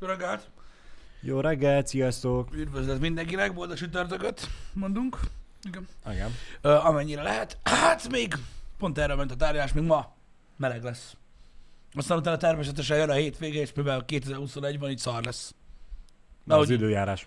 [0.00, 0.50] Jó reggelt!
[1.20, 2.54] Jó reggelt, sziasztok!
[2.54, 5.18] Üdvözlet mindenkinek, boldog csütörtököt mondunk.
[5.62, 5.86] Igen.
[6.10, 6.30] Igen.
[6.60, 7.58] Ö, amennyire lehet.
[7.62, 8.34] Hát még
[8.78, 10.14] pont erre ment a tárgyalás, még ma
[10.56, 11.16] meleg lesz.
[11.92, 15.54] Aztán utána természetesen jön a hétvége, és mivel 2021 van, így szar lesz.
[16.44, 17.26] Na, az hogy- időjárás.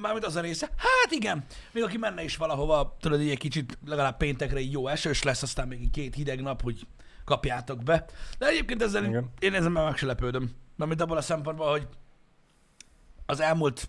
[0.00, 0.66] Mármint az a része.
[0.76, 4.88] Hát igen, még aki menne is valahova, tudod, így egy kicsit legalább péntekre így jó
[4.88, 6.86] esős lesz, aztán még két hideg nap, hogy
[7.24, 8.04] kapjátok be.
[8.38, 9.30] De egyébként ezzel Igen.
[9.38, 10.50] én ezen már meg se lepődöm.
[10.76, 11.88] Mármint abban a szempontból, hogy
[13.26, 13.88] az elmúlt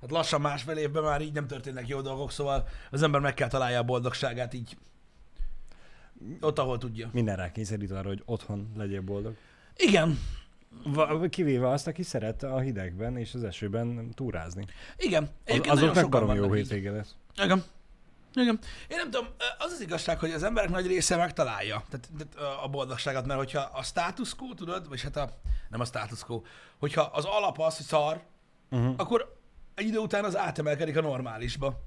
[0.00, 3.48] hát lassan másfél évben már így nem történnek jó dolgok, szóval az ember meg kell
[3.48, 4.76] találja a boldogságát így
[6.40, 7.10] ott, ahol tudja.
[7.12, 9.36] Minden rá kényszerít arra, hogy otthon legyél boldog.
[9.76, 10.18] Igen,
[10.84, 14.64] Va- kivéve azt, aki szeret a hidegben és az esőben túrázni.
[14.96, 15.28] igen.
[15.46, 17.14] Az, azoknak barom jó hétvége lesz.
[17.42, 17.64] Igen.
[18.36, 18.58] Igen.
[18.88, 19.26] Én nem tudom,
[19.58, 23.60] az az igazság, hogy az emberek nagy része megtalálja tehát, tehát a boldogságot, mert hogyha
[23.60, 25.30] a status quo, tudod, vagy hát a,
[25.70, 26.42] nem a status quo,
[26.78, 28.22] hogyha az alap az, hogy szar,
[28.70, 28.94] Uh-huh.
[28.96, 29.36] akkor
[29.74, 31.80] egy idő után az átemelkedik a normálisba.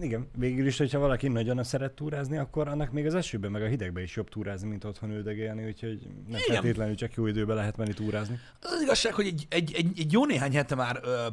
[0.00, 3.66] Igen, végül is, hogyha valaki nagyon szeret túrázni, akkor annak még az esőben, meg a
[3.66, 6.40] hidegben is jobb túrázni, mint otthon üldögélni, úgyhogy nem Igen.
[6.54, 8.38] feltétlenül csak jó időben lehet menni túrázni.
[8.60, 11.26] Az az igazság, hogy egy, egy, egy, egy jó néhány hete már ö,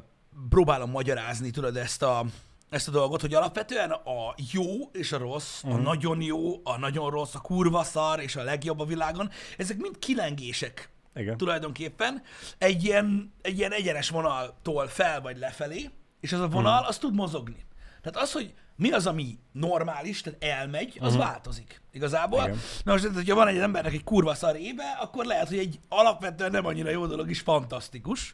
[0.50, 2.26] próbálom magyarázni, tudod, ezt a,
[2.70, 5.80] ezt a dolgot, hogy alapvetően a jó és a rossz, uh-huh.
[5.80, 9.78] a nagyon jó, a nagyon rossz, a kurva szar és a legjobb a világon, ezek
[9.78, 11.38] mind kilengések Igen.
[11.38, 12.22] tulajdonképpen
[12.58, 17.16] egy ilyen, egy ilyen egyenes vonaltól fel vagy lefelé, és az a vonal, az tud
[17.16, 17.66] mozogni.
[18.02, 21.81] Tehát az, hogy mi az, ami normális, tehát elmegy, az változik.
[21.92, 22.44] Igazából.
[22.44, 22.59] Igen.
[22.84, 25.80] Na most, tehát, hogyha van egy embernek egy kurva szar éve, akkor lehet, hogy egy
[25.90, 28.34] alapvetően nem annyira jó dolog is fantasztikus,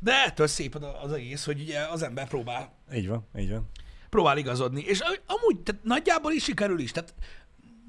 [0.00, 3.70] de ettől szép az- egész, hogy ugye az ember próbál, Így van, így van.
[4.10, 4.80] próbál igazodni.
[4.82, 6.90] És amúgy, tehát nagyjából is sikerül is.
[6.92, 7.14] Tehát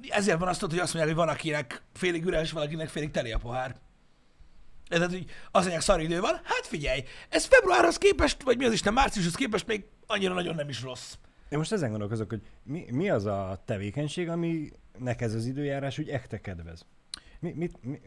[0.10, 3.38] ezért van azt, hogy azt mondják, hogy van akinek félig üres, valakinek félig teli a
[3.38, 3.76] pohár.
[4.88, 8.74] Tehát, hogy azt mondják, szar idő van, hát figyelj, ez februárhoz képest, vagy mi az
[8.74, 11.14] Isten, márciushoz képest még annyira nagyon nem is rossz.
[11.50, 16.10] Én most ezen gondolkozok, hogy mi, mi az a tevékenység, aminek ez az időjárás úgy
[16.10, 16.86] ekte kedvez?
[17.40, 18.02] Mi, mit, mi,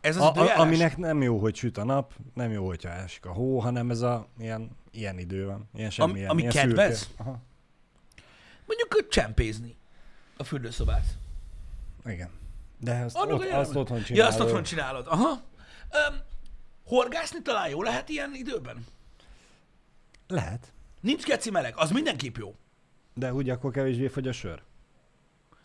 [0.00, 0.56] Ez az a, időjárás?
[0.58, 3.90] a, aminek nem jó, hogy süt a nap, nem jó, hogyha esik a hó, hanem
[3.90, 5.68] ez a ilyen, ilyen idő van.
[5.74, 6.98] Ilyen semmilyen, ami ilyen kedvez?
[6.98, 7.22] Szürke.
[7.22, 7.42] Aha.
[8.66, 9.76] Mondjuk csempézni
[10.36, 11.04] a fürdőszobát.
[12.06, 12.30] Igen.
[12.80, 14.32] De azt, Annak ott, azt otthon Ja, csinálod.
[14.32, 15.06] azt otthon csinálod.
[15.06, 15.28] Aha.
[15.30, 16.20] Um,
[16.84, 18.86] horgászni talán jó lehet ilyen időben?
[20.28, 20.72] Lehet.
[21.04, 22.54] Nincs geci meleg, az mindenképp jó.
[23.14, 24.62] De úgy akkor kevésbé fogy a sör.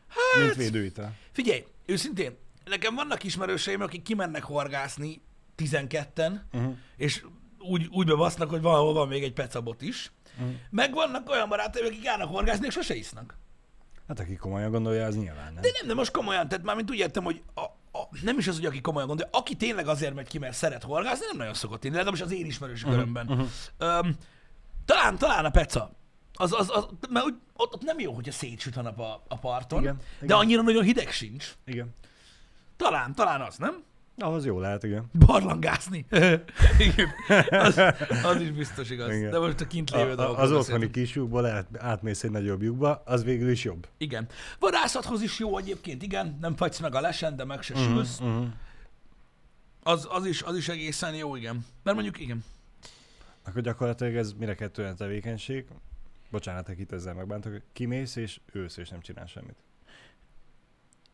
[0.07, 1.13] Hát, Mint védőital.
[1.31, 5.22] Figyelj, őszintén, nekem vannak ismerőseim, akik kimennek horgászni
[5.57, 6.75] 12-en, Uh-huh.
[6.97, 7.23] és
[7.59, 10.11] úgy, úgy bebasznak, hogy valahol van még egy pecabot is.
[10.38, 10.50] Mhm.
[10.69, 13.38] Meg vannak olyan barátaim, akik állnak horgászni, és sose isznak.
[14.07, 15.61] Hát aki komolyan gondolja, az nyilván nem.
[15.61, 17.61] De nem, de most komolyan, tehát már mint úgy értem, hogy a,
[18.00, 20.83] a, nem is az, hogy aki komolyan gondolja, aki tényleg azért megy ki, mert szeret
[20.83, 23.27] horgászni, nem nagyon szokott inni, legalábbis az én ismerős körömben.
[23.29, 23.47] uh-huh.
[23.77, 24.16] Öm,
[24.89, 25.91] talán, talán a peca.
[26.33, 29.38] Az, az, az, mert úgy, ott, ott, nem jó, hogyha szétsüt a nap a, a
[29.38, 30.38] parton, Igen, de igen.
[30.38, 31.53] annyira nagyon hideg sincs.
[31.66, 31.89] Igen.
[32.77, 33.83] Talán, talán az, nem?
[34.17, 35.05] Ahhoz jó lehet, igen.
[35.25, 36.05] Barlangászni.
[36.88, 37.09] Igen.
[37.50, 37.77] Az,
[38.23, 39.16] az is biztos igaz.
[39.16, 39.31] Igen.
[39.31, 42.61] De most a kint A, lévő a, az otthoni kis lyukból lehet, átmész egy nagyobb
[42.61, 43.88] lyukba, az végül is jobb.
[43.97, 44.27] Igen.
[44.59, 46.38] Vadászathoz is jó egyébként, igen.
[46.41, 48.19] Nem fagysz meg a lesen, de meg se sülsz.
[48.19, 48.45] uh-huh.
[49.83, 51.66] Az, az, is, az is egészen jó, igen.
[51.83, 52.44] Mert mondjuk igen.
[53.50, 55.66] Akkor gyakorlatilag ez mire kettő olyan tevékenység,
[56.32, 59.56] bocsánat, akit ezzel megbántok, hogy kimész és ősz és nem csinál semmit.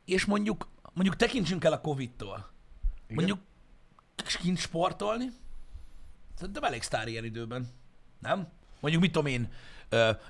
[0.06, 2.50] És mondjuk, mondjuk tekintsünk el a Covid-tól.
[3.07, 3.16] Igen?
[3.16, 3.40] Mondjuk
[4.41, 5.28] kint sportolni,
[6.35, 7.68] szerintem elég sztár ilyen időben.
[8.19, 8.47] Nem?
[8.79, 9.52] Mondjuk mit tudom én,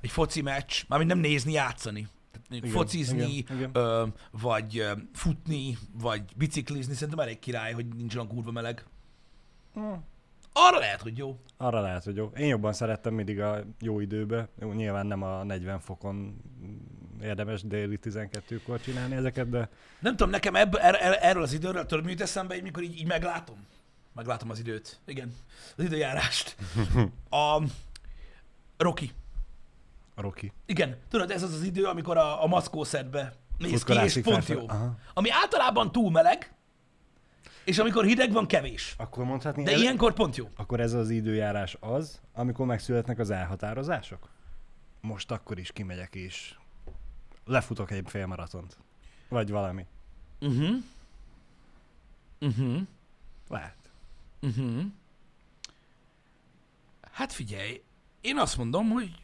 [0.01, 2.07] egy foci meccs, mármint nem nézni, játszani.
[2.49, 3.69] Igen, focizni, igen, igen.
[3.73, 8.85] Ö, vagy ö, futni, vagy biciklizni, szerintem elég király, hogy nincs olyan kurva meleg.
[9.73, 9.93] Hm,
[10.57, 11.39] Arra lehet, hogy jó.
[11.57, 12.31] Arra lehet, hogy jó.
[12.35, 14.47] Én jobban szerettem mindig a jó időbe.
[14.59, 16.41] Jó, nyilván nem a 40 fokon
[17.21, 21.85] érdemes déli 12-kor csinálni ezeket, de Nem tudom, nekem ebb, er, er, erről az időről
[21.85, 23.65] tudod, mi jut eszembe, így, mikor így, így meglátom.
[24.13, 24.99] Meglátom az időt.
[25.05, 25.33] Igen.
[25.77, 26.55] Az időjárást.
[27.29, 27.61] A
[28.77, 29.11] Rocky.
[30.15, 30.51] a Rocky.
[30.65, 34.63] Igen, tudod, ez az az idő, amikor a, a maszkószedbe mész ki, és pont jó.
[34.67, 34.95] Aha.
[35.13, 36.53] Ami általában túl meleg,
[37.65, 38.95] és amikor hideg van, kevés.
[38.97, 40.49] Akkor mondhatni, De ez, ilyenkor pont jó.
[40.55, 44.29] akkor ez az időjárás az, amikor megszületnek az elhatározások?
[45.01, 46.55] Most akkor is kimegyek és
[47.45, 48.77] lefutok egy félmaratont.
[49.29, 49.85] Vagy valami.
[50.39, 50.75] Uh-huh.
[52.39, 52.81] Uh-huh.
[53.49, 53.77] Lehet.
[54.41, 54.83] Uh-huh.
[57.11, 57.83] Hát figyelj,
[58.21, 59.15] én azt mondom, hogy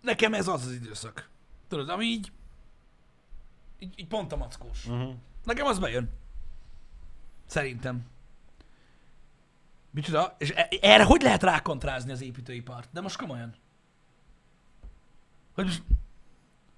[0.00, 1.28] nekem ez az az időszak.
[1.68, 2.32] Tudod, ami így,
[3.78, 4.86] így, így pont a mackós.
[4.86, 5.14] Uh-huh.
[5.44, 6.10] Nekem az bejön.
[7.52, 8.06] Szerintem.
[9.90, 10.34] Micsoda?
[10.38, 12.88] És e- erre hogy lehet rákontrázni az építőipart?
[12.92, 13.54] De most komolyan.
[15.54, 15.82] Hogy most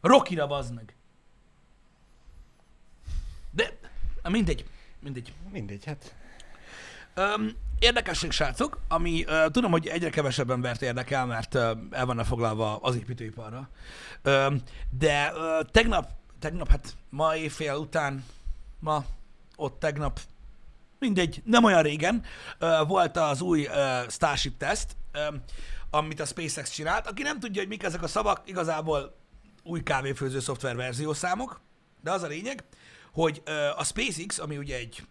[0.00, 0.96] Rokira bazd meg.
[3.50, 3.78] De,
[4.22, 4.66] na mindegy,
[4.98, 5.32] mindegy.
[5.50, 6.14] Mindegy, hát.
[7.14, 12.26] Öm, érdekesség, srácok, ami ö, tudom, hogy egyre kevesebb embert érdekel, mert ö, el vannak
[12.26, 13.68] foglalva az építőiparra.
[14.22, 18.24] Öm, de ö, tegnap, tegnap, hát ma éjfél után,
[18.78, 19.04] ma,
[19.56, 20.20] ott tegnap,
[21.04, 22.24] mindegy, nem olyan régen,
[22.58, 23.68] ö, volt az új
[24.08, 24.96] Starship teszt,
[25.90, 27.06] amit a SpaceX csinált.
[27.06, 29.16] Aki nem tudja, hogy mik ezek a szavak, igazából
[29.62, 31.60] új kávéfőző szoftver verziószámok,
[32.02, 32.64] de az a lényeg,
[33.12, 33.42] hogy
[33.76, 35.02] a SpaceX, ami ugye egy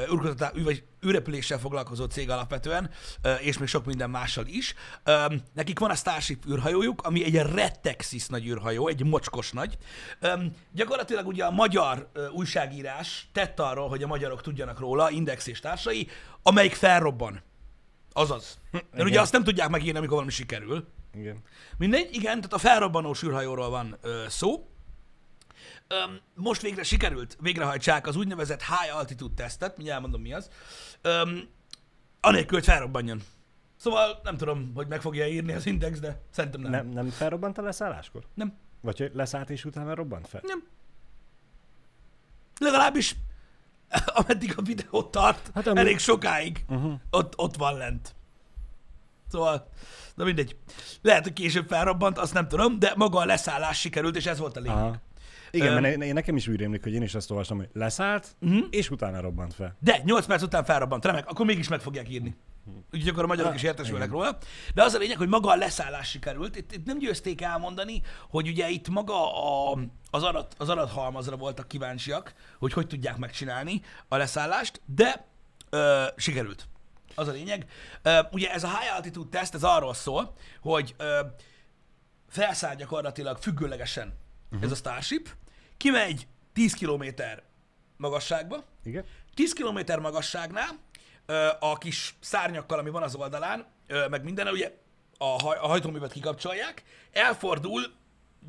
[0.00, 2.90] űrkutatá- űr- vagy űrrepüléssel foglalkozó cég alapvetően,
[3.40, 4.74] és még sok minden mással is.
[5.54, 9.78] Nekik van a Starship űrhajójuk, ami egy rettexis nagy űrhajó, egy mocskos nagy.
[10.72, 16.08] Gyakorlatilag ugye a magyar újságírás tett arról, hogy a magyarok tudjanak róla, Index és társai,
[16.42, 17.42] amelyik felrobban.
[18.12, 18.58] Azaz.
[18.70, 19.22] Mert ugye Igen.
[19.22, 20.88] azt nem tudják megírni, amikor valami sikerül.
[21.14, 21.42] Igen.
[21.78, 24.68] Mindegy, igen, tehát a felrobbanó űrhajóról van ö, szó.
[25.88, 30.50] Öm, most végre sikerült végrehajtsák az úgynevezett high altitude tesztet, mindjárt elmondom mi az,
[31.02, 31.48] öm,
[32.20, 33.22] anélkül, hogy felrobbanjon.
[33.76, 36.70] Szóval nem tudom, hogy meg fogja írni az index, de szerintem nem.
[36.70, 38.22] Nem, nem felrobbant a leszálláskor?
[38.34, 38.54] Nem.
[38.80, 40.40] Vagy hogy leszállt és utána robbant fel?
[40.44, 40.64] nem.
[42.60, 43.16] Legalábbis
[44.06, 46.94] ameddig a videó tart, Hát amúgy- elég sokáig, Uh-huh.
[47.10, 48.14] ott, ott van lent.
[49.30, 49.68] Szóval,
[50.14, 50.56] na mindegy.
[51.02, 54.56] Lehet, hogy később felrobbant, azt nem tudom, de maga a leszállás sikerült, és ez volt
[54.56, 54.76] a lényeg.
[54.76, 54.96] Aha.
[55.54, 55.82] Igen, Öm.
[55.82, 58.58] mert ne- nekem is úgy rémlik, hogy én is azt olvastam, hogy leszállt, Mhm.
[58.70, 59.76] és utána robbant fel.
[59.80, 62.36] De 8 perc után felrobbant, remek, akkor mégis meg fogják írni.
[62.92, 64.38] Úgyhogy akkor a magyarok Ah, is értesülnek róla.
[64.74, 66.56] De az a lényeg, hogy maga a leszállás sikerült.
[66.56, 69.32] Itt, itt nem győzték elmondani, hogy ugye itt maga
[69.72, 69.78] a,
[70.10, 75.26] az, adat, az adathalmazra voltak kíváncsiak, hogy hogy tudják megcsinálni a leszállást, de
[75.70, 76.68] ö, sikerült.
[77.14, 77.66] Az a lényeg.
[78.02, 81.20] Ö, ugye ez a high altitude test, ez arról szól, hogy ö,
[82.28, 84.14] felszáll gyakorlatilag függőlegesen
[84.46, 84.62] uh-huh.
[84.64, 85.28] ez a Starship,
[85.84, 87.04] kimegy 10 km
[87.96, 89.04] magasságba, Igen?
[89.34, 90.78] 10 km magasságnál
[91.60, 93.66] a kis szárnyakkal, ami van az oldalán,
[94.10, 94.72] meg minden, ugye
[95.18, 96.82] a, haj, a hajtóművet kikapcsolják,
[97.12, 97.82] elfordul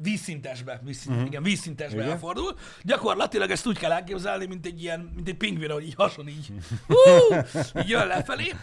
[0.02, 1.28] vízszintesbe, vízszint, uh-huh.
[1.28, 2.12] igen, vízszintesbe Igen.
[2.12, 2.58] elfordul.
[2.84, 6.52] Gyakorlatilag ezt úgy kell elképzelni, mint egy ilyen, mint egy pingvin, hogy így hason így,
[6.88, 7.36] hú,
[7.80, 8.54] így jön lefelé,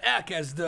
[0.00, 0.62] elkezd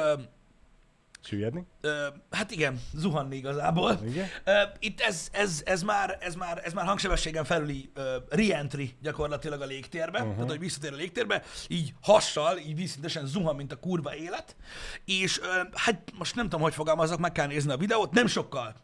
[1.25, 1.67] Süllyedni?
[1.81, 3.99] Ö, hát igen, zuhanni igazából.
[4.05, 4.29] Igen.
[4.45, 9.61] Ö, itt ez, ez, ez, már, ez, már, ez már hangsebességen felüli ö, re-entry gyakorlatilag
[9.61, 10.35] a légtérbe, uh-huh.
[10.35, 14.57] tehát hogy visszatér a légtérbe, így hassal, így vízszintesen zuhan, mint a kurva élet,
[15.05, 18.75] és ö, hát most nem tudom, hogy fogalmazok, meg kell nézni a videót, nem sokkal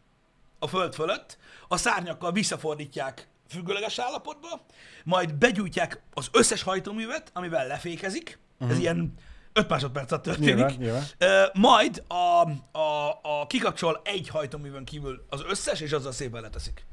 [0.59, 1.39] a föld fölött,
[1.69, 4.67] a szárnyakkal visszafordítják függőleges állapotba,
[5.05, 8.77] majd begyújtják az összes hajtóművet, amivel lefékezik, uh-huh.
[8.77, 9.15] ez ilyen
[9.59, 11.51] 5 másodperc alatt történik, Nyilván, nyilván.
[11.53, 16.87] Majd a, a, a kikapcsol egy hajtóművön kívül az összes, és azzal szépen leteszik.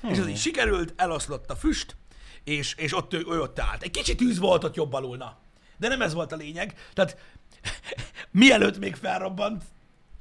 [0.00, 0.10] Hmm.
[0.10, 1.96] És ez így sikerült, eloszlott a füst,
[2.44, 3.82] és, és ott ő, ő ott állt.
[3.82, 5.36] Egy kicsit tűz volt ott jobb alul, na.
[5.76, 6.74] De nem ez volt a lényeg.
[6.92, 7.16] Tehát
[8.30, 9.64] mielőtt még felrobbant,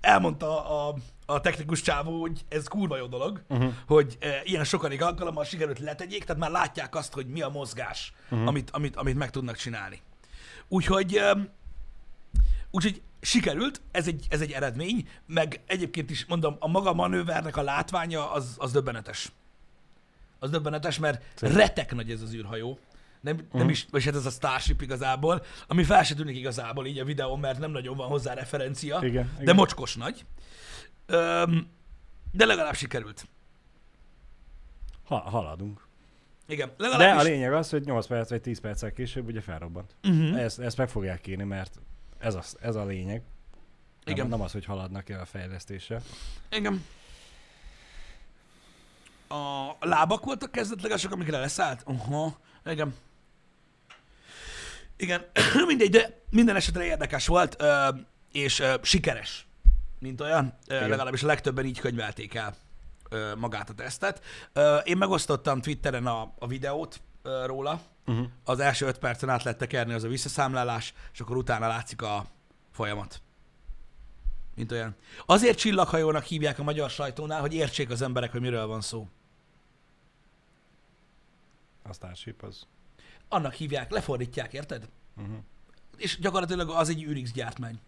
[0.01, 0.95] elmondta a,
[1.25, 3.73] a technikus csávó, hogy ez kurva jó dolog, uh-huh.
[3.87, 8.13] hogy e, ilyen sokadik alkalommal sikerült letegyék, tehát már látják azt, hogy mi a mozgás,
[8.29, 8.47] uh-huh.
[8.47, 10.01] amit, amit, amit meg tudnak csinálni.
[10.67, 11.21] Úgyhogy
[12.71, 17.61] Úgyhogy sikerült, ez egy, ez egy eredmény, meg egyébként is mondom, a maga manővernek a
[17.61, 19.31] látványa az, az döbbenetes.
[20.39, 22.79] Az döbbenetes, mert retek nagy ez az űrhajó.
[23.21, 26.99] Nem, nem is, vagy hát ez a Starship igazából, ami fel se tűnik igazából így
[26.99, 29.55] a videón, mert nem nagyon van hozzá referencia, Igen, de igen.
[29.55, 30.25] mocskos nagy.
[31.05, 31.67] Öm,
[32.31, 33.27] de legalább sikerült.
[35.03, 35.87] Ha, haladunk.
[36.47, 37.23] Igen, De a legalábbis...
[37.23, 39.95] lényeg az, hogy 8 perc vagy 10 perccel később ugye felrobbant.
[40.03, 40.41] Uh-huh.
[40.41, 41.79] Ezt, ezt meg fogják írni, mert
[42.19, 43.23] ez, az, ez a lényeg.
[44.03, 44.27] Nem, Igen.
[44.27, 46.01] nem az, hogy haladnak el a fejlesztéssel.
[46.49, 46.85] Igen.
[49.27, 51.81] A lábak voltak kezdetlegesek, amikre leszállt?
[51.85, 52.95] Aha, igen.
[54.97, 55.25] Igen,
[55.67, 57.63] mindegy, de minden esetre érdekes volt,
[58.31, 59.47] és sikeres,
[59.99, 60.57] mint olyan.
[60.65, 60.89] Igen.
[60.89, 62.55] legalábbis a legtöbben így könyvelték el
[63.35, 64.21] magát a tesztet.
[64.83, 67.81] Én megosztottam Twitteren a, a videót róla.
[68.05, 68.27] Uh-huh.
[68.43, 72.25] Az első öt percen át lehet tekerni az a visszaszámlálás, és akkor utána látszik a
[72.71, 73.21] folyamat.
[74.55, 74.95] Mint olyan.
[75.25, 79.07] Azért csillaghajónak hívják a magyar sajtónál, hogy értsék az emberek, hogy miről van szó.
[81.83, 82.67] A Starship az.
[83.27, 84.89] Annak hívják, lefordítják, érted?
[85.17, 85.35] Uh-huh.
[85.97, 87.79] És gyakorlatilag az egy Unix gyártmány.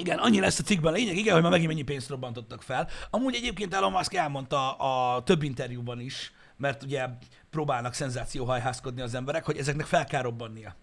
[0.00, 2.88] Igen, annyi lesz a cikkben a lényeg, igen, hogy már megint mennyi pénzt robbantottak fel.
[3.10, 7.06] Amúgy egyébként Elon Musk elmondta a több interjúban is, mert ugye
[7.50, 10.74] próbálnak szenzációhajhászkodni az emberek, hogy ezeknek fel kell robbannia.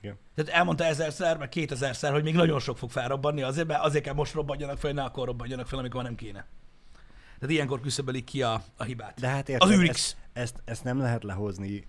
[0.00, 0.18] Igen.
[0.34, 4.14] Tehát elmondta ezerszer, meg kétezerszer, hogy még nagyon sok fog felrobbanni, azért, mert azért kell
[4.14, 6.46] most robbanjanak fel, ne akkor robbanjanak fel, amikor nem kéne.
[7.38, 9.20] Tehát ilyenkor küszöbölik ki a, a hibát.
[9.20, 9.90] De hát az érted, űrix.
[9.94, 11.86] ezt, ezt, ezt, nem lehet lehozni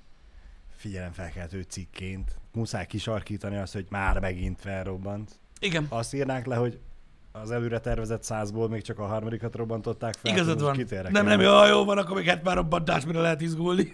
[0.76, 2.36] figyelemfelkeltő cikként.
[2.52, 5.40] Muszáj kisarkítani azt, hogy már megint felrobbant.
[5.64, 6.80] Igen, Azt írnánk le, hogy
[7.32, 10.32] az előre tervezett százból még csak a harmadikat robbantották fel.
[10.34, 10.74] igazad van.
[10.74, 11.12] kit érdekel?
[11.12, 13.94] Nem, nem, jó, jó van, akkor még hát már robbantás, mire lehet izgulni.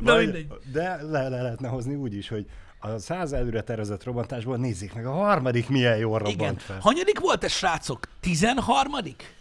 [0.00, 0.46] Vagy- mindegy.
[0.72, 2.46] De le, le lehetne hozni úgy is, hogy
[2.78, 6.56] a száz előre tervezett robbantásból nézzék meg a harmadik milyen jól robbant Igen.
[6.56, 6.78] fel.
[6.78, 8.08] Hanyadik volt ez, srácok?
[8.20, 9.34] Tizenharmadik?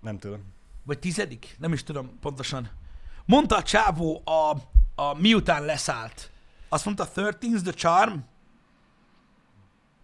[0.00, 0.40] Nem tudom.
[0.82, 1.56] Vagy tizedik?
[1.58, 2.70] Nem is tudom pontosan.
[3.24, 4.56] Mondta a csávó a,
[5.02, 6.30] a miután leszállt.
[6.68, 8.18] Azt mondta 13 the charm?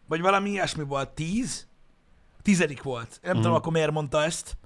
[0.09, 1.09] Vagy valami ilyesmi volt.
[1.09, 1.67] 10?
[2.43, 3.19] Tizedik volt.
[3.23, 3.41] Nem Mhm.
[3.43, 4.57] tudom, akkor miért mondta ezt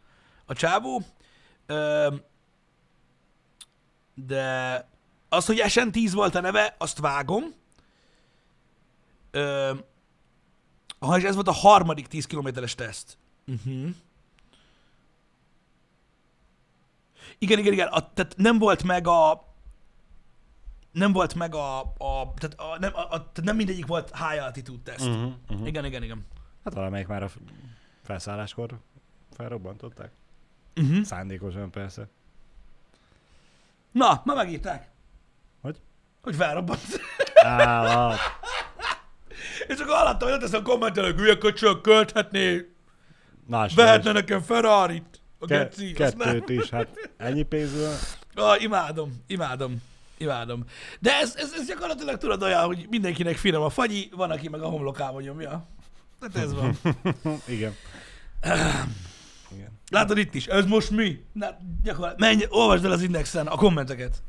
[0.46, 1.02] a csávó.
[1.66, 2.14] Ö,
[4.14, 4.74] de
[5.28, 7.44] az, hogy SN10 volt a neve, azt vágom.
[9.30, 9.72] Ö,
[10.98, 13.18] ha és ez volt a harmadik 10 kilométeres teszt.
[13.46, 13.88] Uh-huh.
[17.38, 17.86] Igen, igen, igen.
[17.88, 19.44] A, tehát nem volt meg a
[20.92, 24.44] nem volt meg a, a tehát, a, nem, a, a, tehát nem mindegyik volt high
[24.44, 25.06] altitude teszt.
[25.06, 25.32] Uh-huh.
[25.50, 25.66] Uh-huh.
[25.66, 26.26] Igen, igen, igen.
[26.64, 27.30] Hát valamelyik már a
[28.02, 28.78] felszálláskor
[29.30, 30.10] felrobbantották.
[30.76, 31.02] Uh-huh.
[31.02, 32.08] Szándékosan persze.
[33.92, 34.90] Na, ma megírták.
[35.60, 35.80] Hogy?
[36.22, 36.80] Hogy felrobbant.
[37.34, 38.18] Állat.
[39.68, 42.72] És akkor hallottam, hogy ott ezt a kommentelők, hülye köcsög, költhetné,
[43.46, 45.20] Más vehetne nekem Ferrari-t.
[45.38, 45.92] A Ke- geci.
[45.92, 47.94] Kettőt is, hát ennyi pénzből.
[48.34, 49.82] Ah, imádom, imádom,
[50.22, 50.64] imádom.
[51.00, 54.60] De ez, ez, ez gyakorlatilag tudod olyan, hogy mindenkinek finom a fagyi, van, aki meg
[54.60, 55.66] a homlokában nyomja.
[56.20, 56.76] Tehát ez van.
[57.46, 57.74] Igen.
[59.50, 59.80] Igen.
[59.90, 61.24] Látod itt is, ez most mi?
[61.32, 64.22] Na, gyakorlatilag, menj, olvasd el az indexen a kommenteket.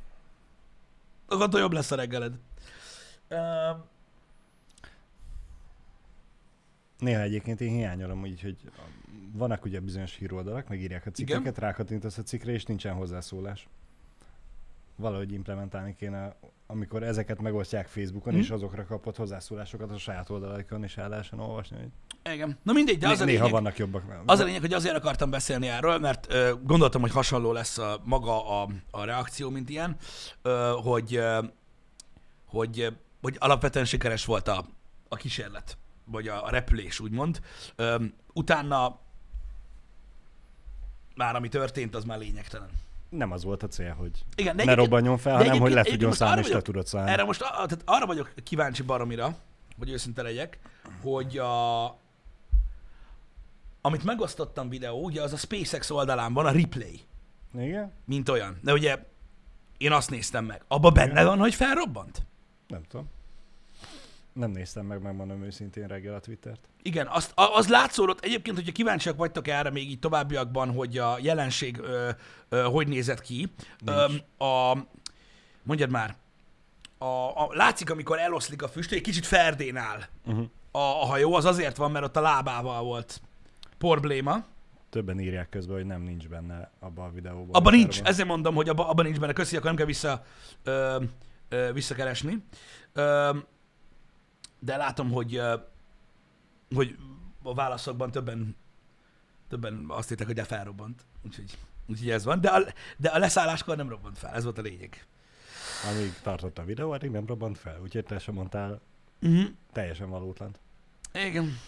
[1.27, 2.33] Akkor jobb lesz a reggeled.
[3.29, 3.38] Uh,
[6.97, 8.57] Néha egyébként én hiányolom úgy, hogy
[9.31, 13.67] vannak ugye bizonyos híroldalak, megírják a cikkeket, rákattintasz a cikkre, és nincsen hozzászólás.
[15.03, 16.36] Valahogy implementálni kéne,
[16.67, 18.41] amikor ezeket megosztják Facebookon, Mhm.
[18.41, 21.77] és azokra kapott hozzászólásokat a saját oldalaikon is el lehessen olvasni.
[21.77, 21.89] Hogy
[22.33, 22.57] igen.
[22.63, 24.03] Na mindegy, de az a Néha lényeg, vannak jobbak.
[24.25, 28.01] Az a lényeg, hogy azért akartam beszélni erről, mert ö, gondoltam, hogy hasonló lesz a
[28.03, 29.95] maga a, a reakció, mint ilyen,
[30.41, 31.43] ö, hogy, ö,
[32.45, 34.65] hogy, hogy alapvetően sikeres volt a,
[35.07, 37.41] a kísérlet, vagy a, a repülés, úgymond.
[37.75, 39.00] Ö, utána
[41.15, 42.69] már ami történt, az már lényegtelen.
[43.17, 46.12] Nem az volt a cél, hogy Igen, de ne robbanjon fel, hanem hogy le tudjon
[46.12, 47.12] szállni, és le tudod szállni.
[47.12, 49.36] Erre most a, tehát arra vagyok kíváncsi baromira,
[49.77, 50.60] hogy őszinte legyek,
[51.01, 51.86] hogy a,
[53.82, 57.00] amit megosztottam videó, ugye az a SpaceX oldalán van a replay,
[57.58, 57.91] Igen?
[58.05, 58.58] mint olyan.
[58.62, 58.98] De ugye
[59.77, 60.63] én azt néztem meg.
[60.67, 62.25] Abba benne van, hogy felrobbant?
[62.67, 63.10] Nem tudom.
[64.33, 66.59] Nem néztem meg, megmondom őszintén reggel a Twittert.
[66.81, 68.23] Igen, azt, az látszódott.
[68.23, 72.09] Egyébként, hogyha kíváncsiak vagytok erre még így továbbiakban, hogy a jelenség ö,
[72.49, 73.51] ö, hogy nézett ki,
[73.85, 74.05] ö,
[74.45, 74.77] a,
[75.63, 76.15] mondjad már,
[76.97, 80.45] a, a, látszik, amikor eloszlik a füst, egy kicsit ferdén áll Uh-huh.
[80.71, 83.21] a, a hajó, az azért van, mert ott a lábával volt
[83.77, 84.45] probléma.
[84.89, 87.49] Többen írják közben, hogy nem nincs benne abban a videóban.
[87.51, 88.07] Abban nincs, van.
[88.07, 89.33] ezért mondom, hogy abban abba nincs benne.
[89.33, 90.23] Köszi, akkor nem kell vissza,
[90.63, 91.03] ö,
[91.49, 92.43] ö, visszakeresni.
[92.93, 93.29] Ö,
[94.63, 95.41] de látom, hogy,
[96.75, 96.98] hogy
[97.43, 98.55] a válaszokban többen,
[99.50, 101.05] többen azt hittek, hogy de felrobbant.
[101.25, 102.41] Úgyhogy, úgyhogy ez van.
[102.41, 102.63] De a,
[102.98, 105.05] de a leszálláskor nem robbant fel, ez volt a lényeg.
[105.89, 107.79] Amíg tartott a videó, addig nem robbant fel.
[107.82, 108.82] Úgyhogy te sem mondtál
[109.22, 109.50] Uh-huh.
[109.72, 110.60] teljesen valótlant.
[111.13, 111.60] Igen.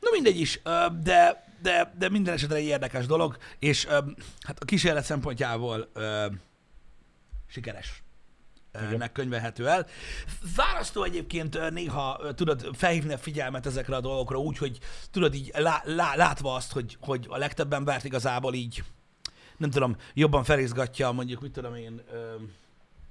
[0.00, 0.60] Na mindegy is,
[1.02, 3.84] de, de, de minden esetre egy érdekes dolog, és
[4.40, 5.88] hát a kísérlet szempontjából
[7.46, 8.02] sikeres.
[8.98, 9.86] Nek könyvelhető el.
[10.56, 14.78] Választó egyébként néha tudod felhívni a figyelmet ezekre a dolgokra úgy, hogy
[15.10, 18.84] tudod így lá, lá, látva azt, hogy, hogy a legtöbb embert igazából így
[19.60, 22.34] nem tudom, jobban felizgatja mondjuk, mit tudom én, ö,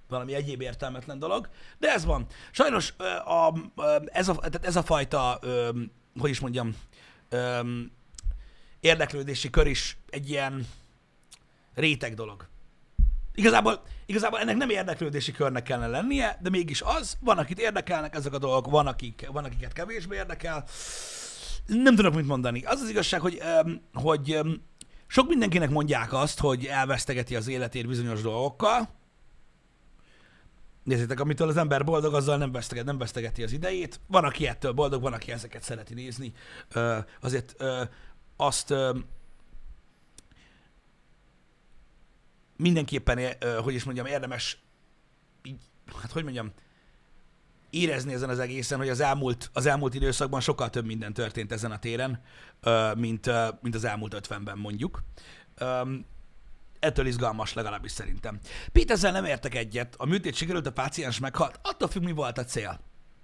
[0.07, 2.25] valami egyéb értelmetlen dolog, de ez van.
[2.51, 5.69] Sajnos ö, a, ö, ez, a, tehát ez a fajta, ö,
[6.19, 6.75] hogy is mondjam,
[7.29, 7.59] ö,
[8.79, 10.67] érdeklődési kör is egy ilyen
[11.73, 12.48] réteg dolog.
[13.36, 18.33] Igazából, igazából ennek nem érdeklődési körnek kellene lennie, de mégis az, van, akit érdekelnek ezek
[18.33, 20.65] a dolgok, van, akik, van akiket kevésbé érdekel.
[21.65, 22.63] Nem tudok mit mondani.
[22.63, 23.41] Az az igazság, hogy,
[23.93, 24.39] hogy
[25.07, 28.89] sok mindenkinek mondják azt, hogy elvesztegeti az életét bizonyos dolgokkal.
[30.83, 34.00] Nézzétek, amitől az ember boldog, azzal nem, veszteget, nem vesztegeti az idejét.
[34.07, 36.33] Van, aki ettől boldog, van, aki ezeket szereti nézni.
[37.21, 37.55] Azért
[38.38, 38.98] azt ö,
[42.59, 44.57] mindenképpen, hogy is mondjam, érdemes
[45.43, 45.59] így,
[46.01, 46.51] hát hogy mondjam,
[47.69, 51.71] érezni ezen az egészen, hogy az elmúlt, az elmúlt időszakban sokkal több minden történt ezen
[51.71, 52.21] a téren,
[52.95, 55.03] mint, mint az elmúlt 50-ben mondjuk.
[56.79, 58.39] Ettől izgalmas legalábbis szerintem.
[58.71, 59.95] Pete ezzel nem értek egyet.
[59.97, 61.59] A műtét sikerült, a páciens meghalt.
[61.63, 62.79] Attól függ, mi volt a cél.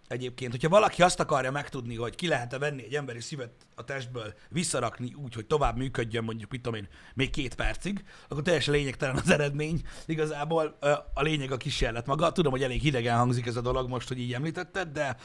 [0.07, 4.33] Egyébként, hogyha valaki azt akarja megtudni, hogy ki lehet-e venni egy emberi szívet a testből,
[4.49, 9.15] visszarakni úgy, hogy tovább működjön mondjuk, mit tudom én, még két percig, akkor teljesen lényegtelen
[9.15, 9.81] az eredmény.
[10.05, 10.77] Igazából
[11.13, 12.31] a lényeg a kísérlet maga.
[12.31, 15.17] Tudom, hogy elég hidegen hangzik ez a dolog most, hogy így említetted, de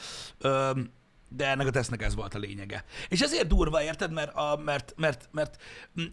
[1.35, 2.83] de ennek a tesznek ez volt a lényege.
[3.07, 5.61] És ezért durva, érted, mert, a, mert, mert, mert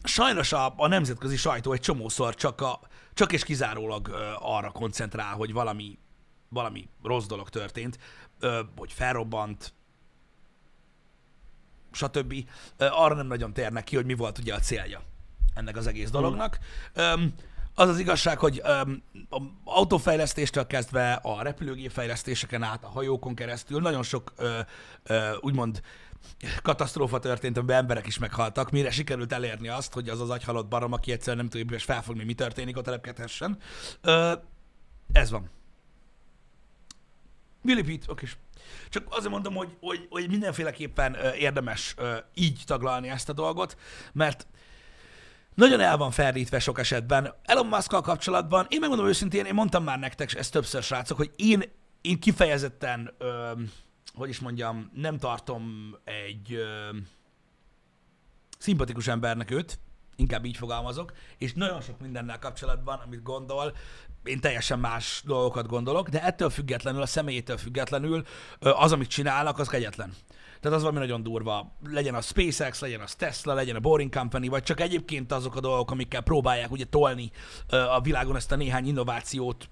[0.03, 2.81] sajnos a, a nemzetközi sajtó egy csomószor csak, a,
[3.15, 5.99] csak és kizárólag arra koncentrál, hogy valami,
[6.49, 7.99] valami rossz dolog történt,
[8.41, 9.73] ö, hogy felrobbant,
[11.93, 12.35] stb.
[12.77, 15.03] Ö, arra nem nagyon térnek ki, hogy mi volt ugye a célja
[15.55, 16.59] ennek az egész dolognak.
[16.95, 17.13] Ö,
[17.75, 18.63] az az igazság, hogy
[19.31, 24.59] a autófejlesztéstől kezdve a repülőgép fejlesztéseken át, a hajókon keresztül nagyon sok ö,
[25.03, 25.83] ö, úgymond
[26.63, 30.93] katasztrófa történt, amiben emberek is meghaltak, mire sikerült elérni azt, hogy az az agyhalott barom,
[30.93, 33.59] aki egyszerűen nem tudja felfogni, mi történik, ott telepkedhessen.
[34.01, 34.33] Ö,
[35.13, 35.51] ez van.
[37.63, 38.27] Billy Pitt, oké.
[38.89, 41.95] Csak azért mondom, hogy, hogy, hogy mindenféleképpen érdemes
[42.35, 43.77] így taglalni ezt a dolgot,
[44.13, 44.47] mert
[45.55, 47.35] nagyon el van ferdítve sok esetben.
[47.43, 51.63] Elon musk kapcsolatban, én megmondom őszintén, én mondtam már nektek ezt többször, srácok, hogy én,
[52.01, 53.53] én kifejezetten, ö,
[54.15, 56.97] hogy is mondjam, nem tartom egy ö,
[58.59, 59.79] szimpatikus embernek őt,
[60.19, 63.73] inkább így fogalmazok, és nagyon sok mindennel kapcsolatban, amit gondol,
[64.25, 68.25] én teljesen más dolgokat gondolok, de ettől függetlenül, a személyétől függetlenül
[68.59, 70.13] az, amit csinálnak, az kegyetlen.
[70.61, 71.73] Tehát az valami nagyon durva.
[71.85, 75.61] Legyen a SpaceX, legyen a Tesla, legyen a Boring Company, vagy csak egyébként azok a
[75.61, 77.31] dolgok, amikkel próbálják ugye tolni
[77.69, 79.69] a világon ezt a néhány innovációt,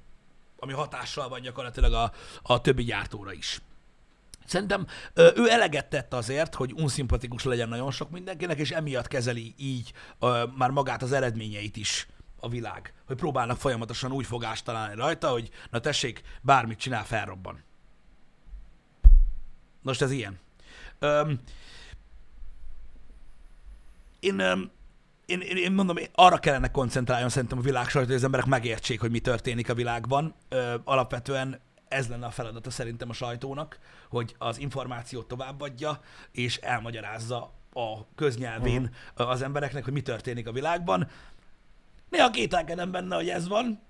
[0.58, 2.12] ami hatással van gyakorlatilag a,
[2.42, 3.60] a többi gyártóra is.
[4.48, 9.92] Szerintem ő eleget tett azért, hogy unszimpatikus legyen nagyon sok mindenkinek, és emiatt kezeli így
[10.56, 12.06] már magát az eredményeit is
[12.40, 12.94] a világ.
[13.06, 17.64] Hogy próbálnak folyamatosan úgy fogást találni rajta, hogy na tessék, bármit csinál, felrobban.
[19.82, 20.38] Most ez ilyen.
[20.98, 21.40] Öm,
[24.20, 24.70] én, öm,
[25.26, 28.46] én, én, én mondom, én arra kellene koncentráljon szerintem a világ sajtó, hogy az emberek
[28.46, 30.34] megértsék, hogy mi történik a világban.
[30.48, 37.52] Ö, alapvetően ez lenne a feladata szerintem a sajtónak, hogy az információt továbbadja, és elmagyarázza
[37.72, 38.82] a köznyelvén
[39.14, 39.30] uh-huh.
[39.30, 41.08] az embereknek, hogy mi történik a világban.
[42.10, 43.80] Néha kételkedem benne, hogy ez van.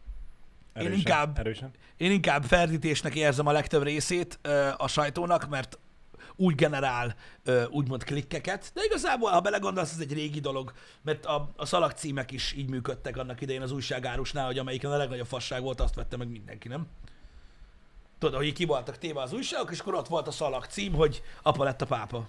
[0.72, 1.70] Erősen, én inkább, erősen.
[1.96, 4.38] én inkább ferdítésnek érzem a legtöbb részét
[4.76, 5.78] a sajtónak, mert
[6.36, 7.14] úgy generál
[7.70, 12.52] úgymond klikkeket, de igazából, ha belegondolsz, ez egy régi dolog, mert a, a szalagcímek is
[12.52, 16.28] így működtek annak idején az újságárusnál, hogy amelyiken a legnagyobb fasság volt, azt vette meg
[16.28, 16.86] mindenki, nem?
[18.18, 21.64] Tudod, hogy ki voltak téve az újságok, és akkor ott volt a szalagcím, hogy apa
[21.64, 22.28] lett a pápa.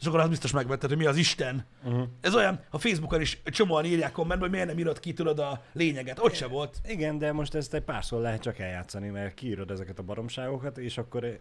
[0.00, 1.66] És akkor az biztos megvetted, hogy mi az Isten.
[1.84, 2.08] Uh-huh.
[2.20, 5.62] Ez olyan, a Facebookon is csomóan írják kommentben, hogy miért nem írod ki, tudod, a
[5.72, 6.18] lényeget.
[6.18, 6.80] Ott se volt.
[6.84, 10.98] Igen, de most ezt egy párszor lehet csak eljátszani, mert kiírod ezeket a baromságokat, és
[10.98, 11.40] akkor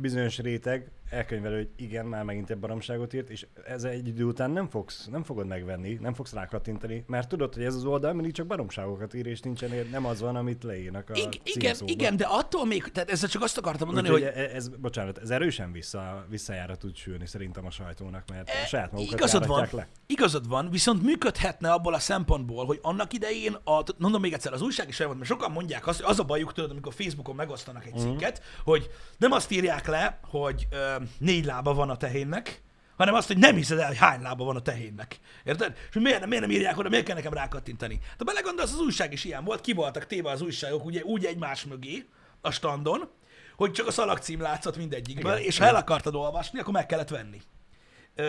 [0.00, 4.50] bizonyos réteg elkönyvelő, hogy igen, már megint egy baromságot írt, és ez egy idő után
[4.50, 8.32] nem, fogsz, nem fogod megvenni, nem fogsz rákattintani, mert tudod, hogy ez az oldal mindig
[8.32, 12.24] csak baromságokat ír, és nincsen, nem az van, amit leírnak a I- Igen, igen, de
[12.24, 14.32] attól még, tehát ezzel csak azt akartam mondani, Úgy, hogy...
[14.34, 18.66] Ez, ez, bocsánat, ez erősen vissza, visszajára tud sülni szerintem a sajtónak, mert e, a
[18.66, 19.88] saját magukat igazad van, le.
[20.06, 24.62] Igazad van, viszont működhetne abból a szempontból, hogy annak idején, a, mondom még egyszer, az
[24.62, 27.86] újság is elmond, mert sokan mondják azt, hogy az a bajuk, tudod, amikor Facebookon megosztanak
[27.86, 28.02] egy mm.
[28.02, 32.62] cikket, hogy nem azt írják le, hogy ö, négy lába van a tehénnek,
[32.96, 35.18] hanem azt, hogy nem hiszed el, hogy hány lába van a tehénnek.
[35.44, 35.76] Érted?
[35.88, 38.00] És miért nem, miért nem írják oda, miért kell nekem rákattintani?
[38.18, 41.64] De belegondolsz, az újság is ilyen volt, ki voltak téve az újságok ugye, úgy egymás
[41.64, 42.06] mögé
[42.40, 43.10] a standon,
[43.56, 47.08] hogy csak a szalagcím látszott mindegyikből, Igen, és ha el akartad olvasni, akkor meg kellett
[47.08, 47.40] venni.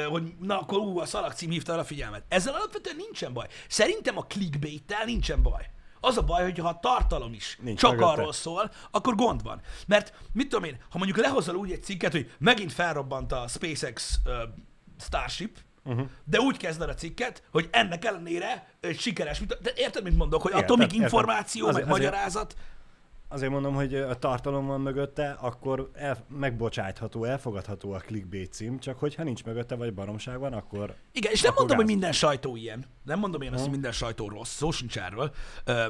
[0.09, 2.23] Hogy na, akkor ú, a szalagcím hívta el a figyelmet.
[2.27, 3.47] Ezzel alapvetően nincsen baj.
[3.67, 5.69] Szerintem a clickbait nincsen baj.
[6.05, 8.11] Az a baj, hogy ha a tartalom is Nincs csak mögötte.
[8.11, 9.61] arról szól, akkor gond van.
[9.87, 14.19] Mert mit tudom én, ha mondjuk lehozol úgy egy cikket, hogy megint felrobbant a SpaceX
[14.25, 14.33] uh,
[14.99, 16.07] Starship, Uh-huh.
[16.23, 20.51] De úgy kezded a cikket, hogy ennek ellenére egy sikeres, de érted, mit mondok, hogy
[20.51, 22.74] atomik információ, meg azért, magyarázat, azért
[23.49, 29.23] mondom, hogy a tartalom van mögötte, akkor el, megbocsátható, elfogadható a clickbait cím, csak hogyha
[29.23, 30.95] nincs mögötte, vagy baromság van, akkor...
[31.11, 31.85] Igen, és nem mondom, gáz.
[31.85, 32.85] hogy minden sajtó ilyen.
[33.03, 35.31] Nem mondom én azt, hogy minden sajtó rossz, szó sincs erről.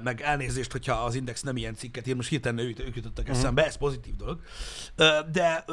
[0.03, 3.65] Meg elnézést, hogyha az Index nem ilyen cikket ír, most hirtelen ők, ők jutottak eszembe,
[3.65, 4.39] ez pozitív dolog.
[5.31, 5.65] De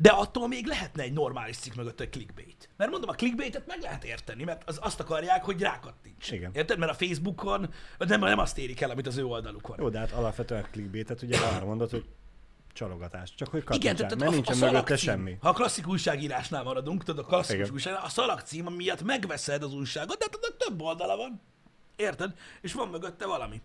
[0.00, 2.68] De attól még lehetne egy normális cikk mögött egy clickbait.
[2.76, 6.30] Mert mondom, a clickbaitet meg lehet érteni, mert az azt akarják, hogy rákattints.
[6.30, 6.50] Igen.
[6.54, 6.78] Érted?
[6.78, 9.76] Mert a Facebookon nem, nem azt érik el, amit az ő oldalukon.
[9.78, 12.04] Jó, de hát alapvetően clickbaitet ugye arra mondod, hogy
[12.72, 13.34] csalogatás.
[13.34, 15.36] Csak hogy Igen, kattintsál, tehát mert a, nincsen a mögötte szalagcím, semmi.
[15.40, 17.72] Ha a klasszik újságírásnál maradunk, tudod, a klasszikus Igen.
[17.72, 21.40] újság, a szalagcím miatt megveszed az újságot, de tudod, több oldala van.
[21.96, 22.34] Érted?
[22.60, 23.60] És van mögötte valami.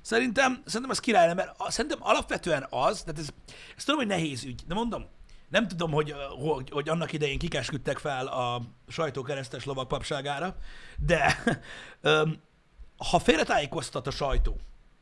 [0.00, 3.28] Szerintem, szerintem ez király, mert a, szerintem alapvetően az, tehát ez,
[3.76, 5.06] ezt tudom, hogy nehéz ügy, de mondom,
[5.54, 10.56] nem tudom, hogy, hogy, hogy annak idején kikesküdtek fel a sajtókeresztes lovak papságára,
[10.98, 11.42] de
[12.00, 12.40] öm,
[12.96, 14.56] ha félretájékoztat a sajtó,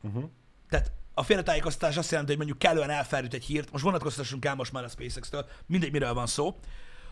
[0.05, 0.29] Uh-huh.
[0.69, 4.71] tehát a félretájékoztatás azt jelenti, hogy mondjuk kellően elferdít egy hírt, most vonatkoztassunk el most
[4.71, 6.59] már a SpaceX-től, mindegy, miről van szó.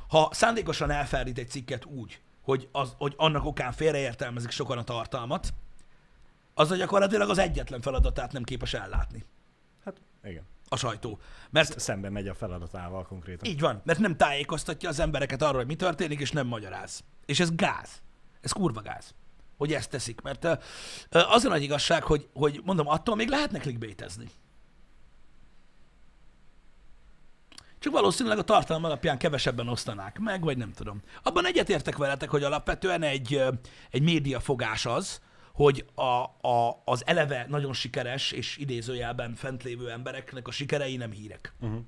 [0.07, 5.53] Ha szándékosan elferdít egy cikket úgy, hogy, az, hogy annak okán félreértelmezik sokan a tartalmat,
[6.53, 9.25] az gyakorlatilag az egyetlen feladatát nem képes ellátni
[9.85, 10.43] Hát igen.
[10.73, 11.19] A sajtó.
[11.49, 13.49] Mert Szembe megy a feladatával konkrétan.
[13.49, 17.03] így van, mert nem tájékoztatja az embereket arról, hogy mi történik, és nem magyaráz.
[17.25, 18.01] És ez gáz.
[18.41, 19.13] Ez kurva gáz,
[19.57, 20.21] hogy ezt teszik.
[20.21, 20.47] Mert
[21.09, 24.29] az a nagy igazság, hogy, hogy mondom, attól még lehetne clickbaitezni.
[27.79, 31.01] Csak valószínűleg a tartalom alapján kevesebben osztanák meg, vagy nem tudom.
[31.23, 33.43] Abban egyetértek veletek, hogy alapvetően egy,
[33.89, 35.21] egy médiafogás az,
[35.53, 36.01] hogy a,
[36.47, 41.53] a, az eleve nagyon sikeres és idézőjelben fent lévő embereknek a sikerei nem hírek.
[41.61, 41.79] Uh-huh.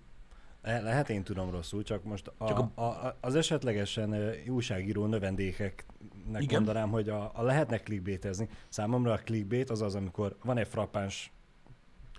[0.62, 2.82] Le- lehet én tudom rosszul, csak most a, Csak a...
[2.82, 6.64] A, az esetlegesen újságíró növendékeknek Igen.
[6.64, 8.50] Mondanám, hogy a, a lehetne clickbaitezni.
[8.70, 11.32] Számomra a clickbait az az, amikor van egy frappáns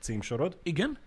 [0.00, 0.98] címsorod, Igen?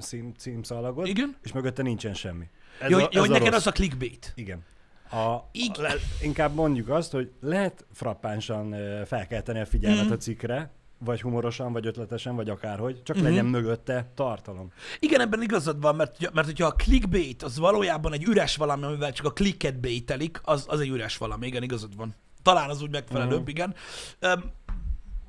[0.00, 1.36] cím, címszalagod, Igen?
[1.42, 2.48] és mögötte nincsen semmi.
[2.80, 3.56] Ez Jó, a, jó, ez hogy neked rossz.
[3.56, 4.32] az a clickbait.
[4.34, 4.64] Igen.
[5.10, 5.92] A, Ig- le,
[6.22, 8.74] inkább mondjuk azt, hogy lehet frappánsan
[9.06, 10.12] felkelteni a figyelmet Mhm.
[10.12, 13.24] a cikkre, vagy humorosan, vagy ötletesen, vagy akárhogy, csak Mhm.
[13.24, 14.72] legyen mögötte tartalom.
[14.98, 19.12] Igen, ebben igazad van, mert, mert hogyha a clickbait az valójában egy üres valami, amivel
[19.12, 22.14] csak a clicket baitelik, az, az egy üres valami, igen, igazad van.
[22.42, 23.48] Talán az úgy megfelelőbb, Mhm.
[23.48, 23.74] igen.
[24.22, 24.42] Um,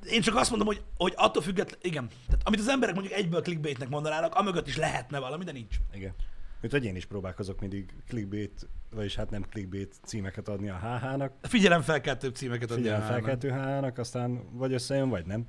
[0.10, 2.08] én csak azt mondom, hogy, hogy attól függetlenül, igen.
[2.26, 5.76] Tehát, amit az emberek mondjuk egyből clickbaitnek mondanának, amögött is lehetne valami, de nincs.
[5.94, 6.14] Igen.
[6.62, 11.34] Mint hogy én is próbálkozok mindig clickbait, vagyis hát nem clickbait címeket adni a HH-nak,
[11.42, 15.48] Figyelem felkeltő címeket adni figyelem a felkeltő HH-nak, aztán vagy összejön, vagy nem.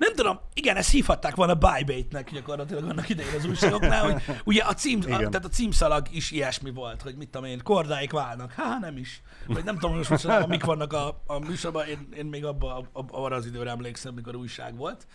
[0.00, 4.74] Nem tudom, igen, ezt hívhatták volna buybaitnek gyakorlatilag annak idején az újságoknál, hogy ugye a,
[4.74, 8.52] cím, a, tehát a címszalag is ilyesmi volt, hogy mit tudom én, kordáik válnak.
[8.52, 9.22] Há, nem is.
[9.46, 13.24] Vagy nem tudom, most mostanában mik vannak a, a műsorban, én, én még abba, abba,
[13.24, 15.06] arra az időre emlékszem, mikor újság volt.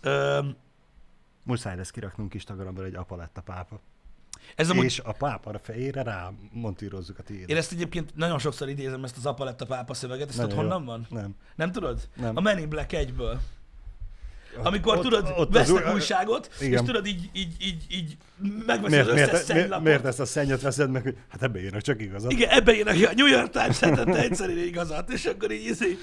[0.00, 0.56] Öm,
[1.42, 3.80] Muszáj lesz kiraknunk Instagramra egy apa lett a pápa.
[4.56, 4.84] ez Amúgy...
[4.84, 7.48] És a pápa a fejére rá montírozzuk a tiédet.
[7.48, 10.50] én ezt egyébként nagyon sokszor idézem, ezt az apa lett a pápa szöveget, ezt tudod,
[10.52, 10.56] jó.
[10.56, 11.06] honnan van?
[11.10, 11.34] Nem.
[11.56, 12.08] Nem tudod?
[12.16, 12.36] Nem.
[12.36, 13.36] A Men in Black 1-ből.
[14.62, 16.84] Amikor Ott- tudod, ott vesznek új- újságot, és Igen.
[16.84, 18.16] tudod, így, így, így, így
[18.66, 21.60] megveszed Miért, az összes miért, miért, miért ezt a szennyet veszed meg, hogy hát ebbe
[21.62, 22.32] írnak csak igazat.
[22.32, 25.98] Igen, ebben írnak, a New York Times hetente egyszer ír igazat, és akkor így izé,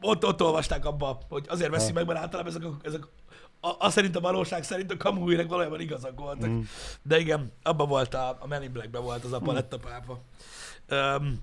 [0.00, 1.92] ott, ott olvasták abba, hogy azért veszi Ha.
[1.92, 3.00] meg, mert általában ezek, a, ezek
[3.60, 6.48] a, a szerint a valóság szerint a kamu hírek valójában igazak voltak.
[6.48, 6.60] Mm.
[7.02, 10.20] De igen, abban volt a, a Men in Blackben volt az a paletta pápa.
[10.90, 11.42] Um,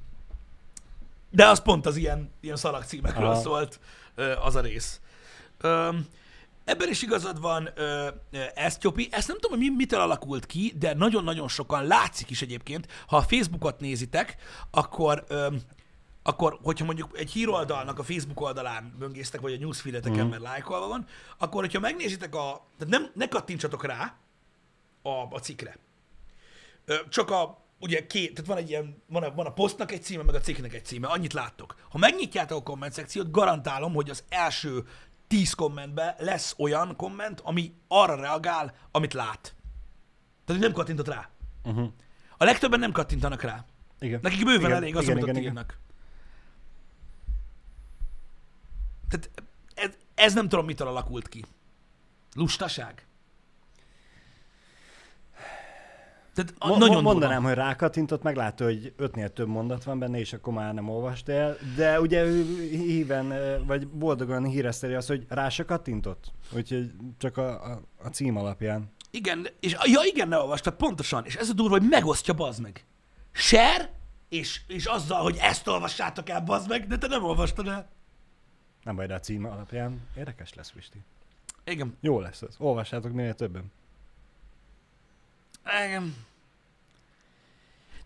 [1.30, 3.42] de az pont az ilyen, ilyen szalagcímekről Aha.
[3.42, 3.80] szólt
[4.44, 5.00] az a rész.
[5.64, 6.08] Um,
[6.66, 7.70] ebben is igazad van,
[8.56, 9.08] Esztyopi.
[9.12, 12.88] Ezt nem tudom, hogy mi, mitől alakult ki, de nagyon-nagyon sokan látszik is egyébként.
[13.08, 14.36] Ha a Facebookot nézitek,
[14.72, 15.24] akkor,
[16.28, 20.30] akkor hogyha mondjuk egy híroldalnak a Facebook oldalán böngésztek, vagy a newsfeedeteken, Mhm.
[20.30, 21.06] mert lájkolva van,
[21.38, 22.66] akkor hogyha megnézitek a...
[22.78, 24.16] Tehát nem, ne kattintsatok rá
[25.02, 25.78] a, a cikkre.
[27.10, 30.24] Csak a, ugye két, tehát van egy ilyen, van a, van a posztnak egy címe,
[30.24, 31.76] meg a cikknek egy címe, annyit láttok.
[31.90, 34.84] Ha megnyitjátok a komment szekciót, garantálom, hogy az első
[35.28, 39.56] tíz kommentben lesz olyan komment, ami arra reagál, amit lát.
[40.46, 41.30] Tehát hogy nem kattintott rá.
[41.64, 41.88] Uh-huh.
[42.38, 43.66] A legtöbben nem kattintanak rá.
[44.00, 44.20] Igen.
[44.24, 45.54] Nekik bőven Igen, elég az, igen, amit igen, ott igen.
[45.54, 45.80] írnak.
[49.10, 49.30] Tehát
[49.76, 51.46] ez, ez nem tudom, mitől alakult ki.
[52.36, 53.06] Lustaság?
[56.34, 57.48] Tehát a, Mo- nagyon mo- mondanám, durva.
[57.56, 61.58] hogy rákattintott, meglátta, hogy ötnél több mondat van benne, és akkor már nem olvast el,
[61.76, 63.34] de ugye ő híven,
[63.66, 66.32] vagy boldogan híreszteli azt, hogy rá se kattintott.
[66.52, 68.92] Úgyhogy csak a, a, a cím alapján.
[69.12, 71.26] Igen, és ja igen, ne olvastad, pontosan.
[71.26, 72.86] És ez a durva, hogy megosztja, bazd meg.
[73.32, 73.92] Share,
[74.30, 77.90] és, és azzal, hogy ezt olvassátok el, bazd meg, de te nem olvastad el.
[78.88, 80.98] Nem baj, de a cím alapján érdekes lesz, Pisti.
[81.64, 81.98] Igen.
[82.00, 82.56] Jó lesz ez.
[82.58, 83.72] Olvassátok minél többen.
[85.86, 86.16] Igen.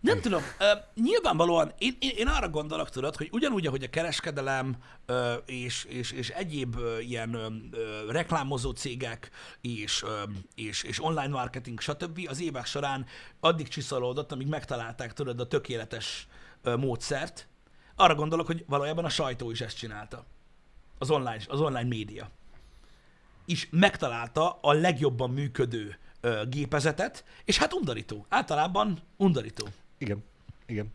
[0.00, 4.76] Nem tudom, uh, nyilvánvalóan én, én, én arra gondolok, tudod, hogy ugyanúgy, ahogy a kereskedelem
[5.08, 10.10] uh, és, és, és egyéb uh, ilyen uh, reklámozó cégek és, uh,
[10.54, 12.20] és, és online marketing, stb.
[12.28, 13.06] az évek során
[13.40, 16.28] addig csiszolódott, amíg megtalálták, tudod, a tökéletes
[16.64, 17.48] uh, módszert.
[17.94, 20.26] Arra gondolok, hogy valójában a sajtó is ezt csinálta.
[21.02, 22.30] Az online, az online média.
[23.46, 28.26] És megtalálta a legjobban működő uh, gépezetet, és hát undorító.
[28.28, 29.66] Általában undorító.
[29.98, 30.24] Igen,
[30.66, 30.92] igen.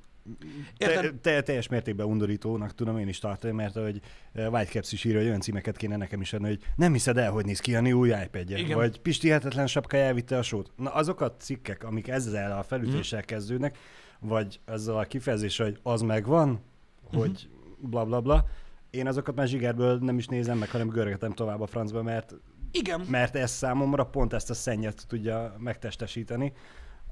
[0.77, 4.01] Te, te, teljes mértékben undorítónak tudom én is tartani, mert hogy
[4.33, 7.45] Whitecaps is írja, hogy olyan címeket kéne nekem is adni, hogy nem hiszed el, hogy
[7.45, 10.71] néz ki a új ipad vagy Pisti hetetlen sapka elvitte a sót.
[10.75, 13.27] Na azok a cikkek, amik ezzel a felütéssel hmm.
[13.27, 13.77] kezdődnek,
[14.19, 16.59] vagy ezzel a kifejezéssel, hogy az megvan,
[17.03, 17.89] hogy uh-huh.
[17.89, 18.45] bla bla bla,
[18.89, 22.33] én azokat már zsigerből nem is nézem meg, hanem görgetem tovább a francba, mert
[22.71, 23.01] igen.
[23.09, 26.53] Mert ez számomra pont ezt a szennyet tudja megtestesíteni.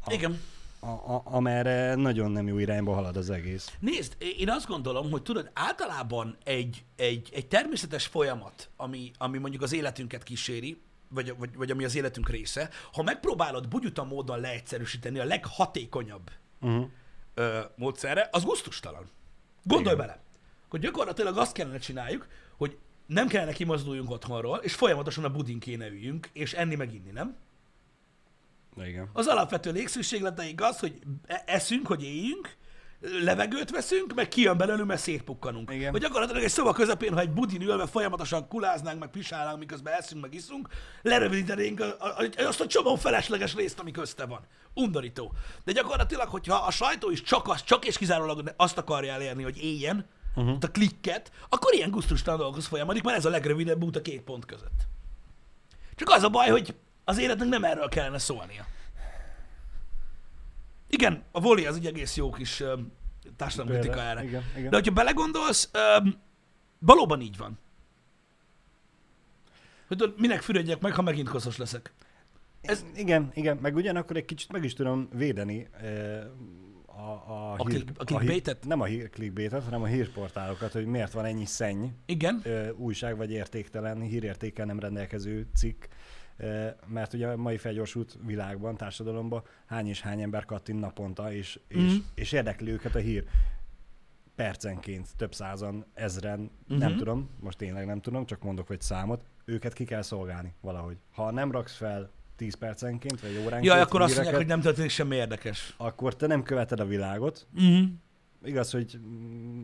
[0.06, 0.40] A, Igen.
[0.80, 3.74] A, a, amerre nagyon nem jó irányba halad az egész.
[3.80, 9.62] Nézd, én azt gondolom, hogy tudod, általában egy, egy, egy természetes folyamat, ami, ami mondjuk
[9.62, 15.20] az életünket kíséri, vagy, vagy, vagy ami az életünk része, ha megpróbálod bugyuta módon leegyszerűsíteni
[15.20, 16.90] a leghatékonyabb uh-huh.
[17.34, 19.10] ö, módszerre, az gusztustalan.
[19.64, 20.08] Gondolj Igen.
[20.08, 20.25] bele,
[20.70, 25.88] hogy gyakorlatilag azt kellene csináljuk, hogy nem kellene kimozduljunk otthonról, és folyamatosan a budin kéne
[25.88, 27.36] üljünk, és enni meg inni, nem?
[28.78, 29.10] Igen.
[29.14, 32.56] Az alapvető légszükségleteink az, hogy e- eszünk, hogy éljünk,
[33.22, 35.72] levegőt veszünk, meg kijön belőlünk, mert szétpukkanunk.
[35.74, 35.92] Igen.
[35.92, 40.22] Vagy gyakorlatilag egy szoba közepén, ha egy budin ülve folyamatosan kuláznánk, meg pisálnánk, miközben eszünk,
[40.22, 40.68] meg iszunk,
[41.02, 41.84] lerövidítenénk
[42.38, 44.40] azt a csomó felesleges részt, ami közte van.
[44.74, 45.34] Undorító.
[45.64, 49.64] De gyakorlatilag, hogyha a sajtó is csak, az, csak és kizárólag azt akarja elérni, hogy
[49.64, 50.58] éljen, uh-huh.
[50.62, 54.46] a klikket, akkor ilyen gusztustalan dolgokhoz folyamadik, mert ez a legrövidebb út a két pont
[54.46, 54.88] között.
[55.96, 58.66] Csak az a baj, hogy az életnek nem erről kellene szólnia.
[60.88, 62.80] Igen, a voli az egy egész jó kis uh,
[63.36, 64.24] társadalomkritika erre.
[64.24, 64.70] Igen, igen.
[64.70, 66.14] De hogyha belegondolsz, um,
[66.80, 67.60] valóban így van.
[69.88, 71.94] Hogy minek fürödjek meg, ha megint koszos leszek.
[72.62, 72.86] Ez...
[72.96, 75.70] Igen, igen, meg ugyanakkor egy kicsit meg is tudom védeni
[76.96, 78.64] a, a, a, hír, a clickbaitet?
[78.64, 81.86] A nem a hír, clickbaitet, hanem a hírportálokat, hogy miért van ennyi szenny.
[82.06, 82.42] Igen.
[82.44, 85.84] Ö, újság vagy értéktelen, hírértékkel nem rendelkező cikk.
[86.38, 91.60] Ö, mert ugye a mai felgyorsult világban, társadalomban hány és hány ember kattint naponta, és,
[91.78, 91.86] mm.
[91.86, 93.24] és, és érdekli őket a hír
[94.36, 96.78] percenként több százan, ezren, uh-huh.
[96.78, 100.98] nem tudom, most tényleg nem tudom, csak mondok egy számot, őket ki kell szolgálni valahogy.
[101.12, 103.66] Ha nem raksz fel 10 percenként, vagy óránként.
[103.66, 105.74] Jaj, akkor azt mondják, hogy nem történik semmi érdekes.
[105.78, 107.48] Akkor te nem követed a világot.
[107.56, 107.86] Uh-huh.
[108.44, 109.00] Igaz, hogy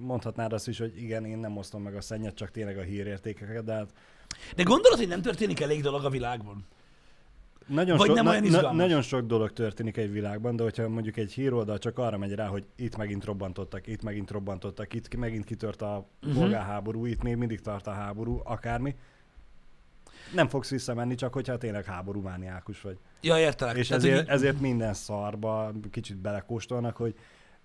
[0.02, 3.64] mondhatnád azt is, hogy igen, én nem osztom meg a szennyet, csak tényleg a hírértékeket,
[3.64, 3.90] de hát...
[4.56, 6.66] De gondolod, hogy nem történik elég dolog a világban?
[7.68, 11.18] Nagyon, Vagy so, nem olyan na, nagyon sok dolog történik egy világban, de hogyha mondjuk
[11.18, 15.46] egy híroldal csak arra megy rá, hogy itt megint robbantottak, itt megint robbantottak, itt megint
[15.46, 16.40] kitört a uh-huh.
[16.40, 18.96] polgárháború, itt még mindig tart a háború, akármi,
[20.34, 22.98] nem fogsz visszamenni, csak hogyha tényleg háborúmániákus vagy.
[23.22, 23.78] Ja, értelek.
[23.78, 24.28] És ezért, így...
[24.28, 27.16] ezért minden szarba kicsit belekóstolnak, hogy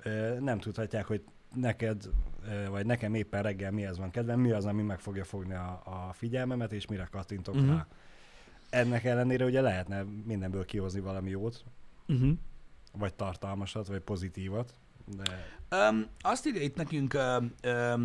[0.03, 1.25] ö, nem tudhatják, hogy
[1.55, 2.03] neked,
[2.49, 5.83] ö, vagy nekem éppen reggel mihez van kedvem, mi az, ami meg fogja fogni a,
[5.85, 7.71] a figyelmemet, és mire kattintok uh-huh.
[7.71, 7.87] rá.
[8.71, 11.65] Ennek ellenére ugye lehetne mindenből kihozni valami jót,
[12.09, 12.33] uh-huh.
[12.93, 14.75] vagy tartalmasat, vagy pozitívat.
[15.17, 15.47] De...
[15.89, 18.03] Um, azt írja itt nekünk um, uh,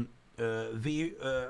[0.81, 0.87] V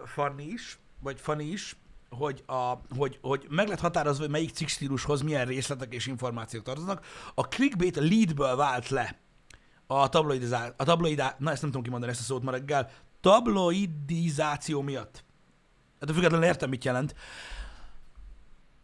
[0.06, 1.76] Fanni is, vagy Fanni is,
[2.18, 6.64] hogy, a, hogy, hogy meg lehet határozva, hogy melyik cikk stílushoz milyen részletek és információk
[6.64, 7.06] tartoznak.
[7.36, 9.20] A clickbait a leadből vált le
[9.88, 12.90] a tabloidizá, a tabloidá, na ezt nem tudom kimondani ezt a szót ma reggel,
[13.22, 15.24] tabloidizáció miatt.
[16.00, 17.16] Hát a függetlenül értem, mit jelent.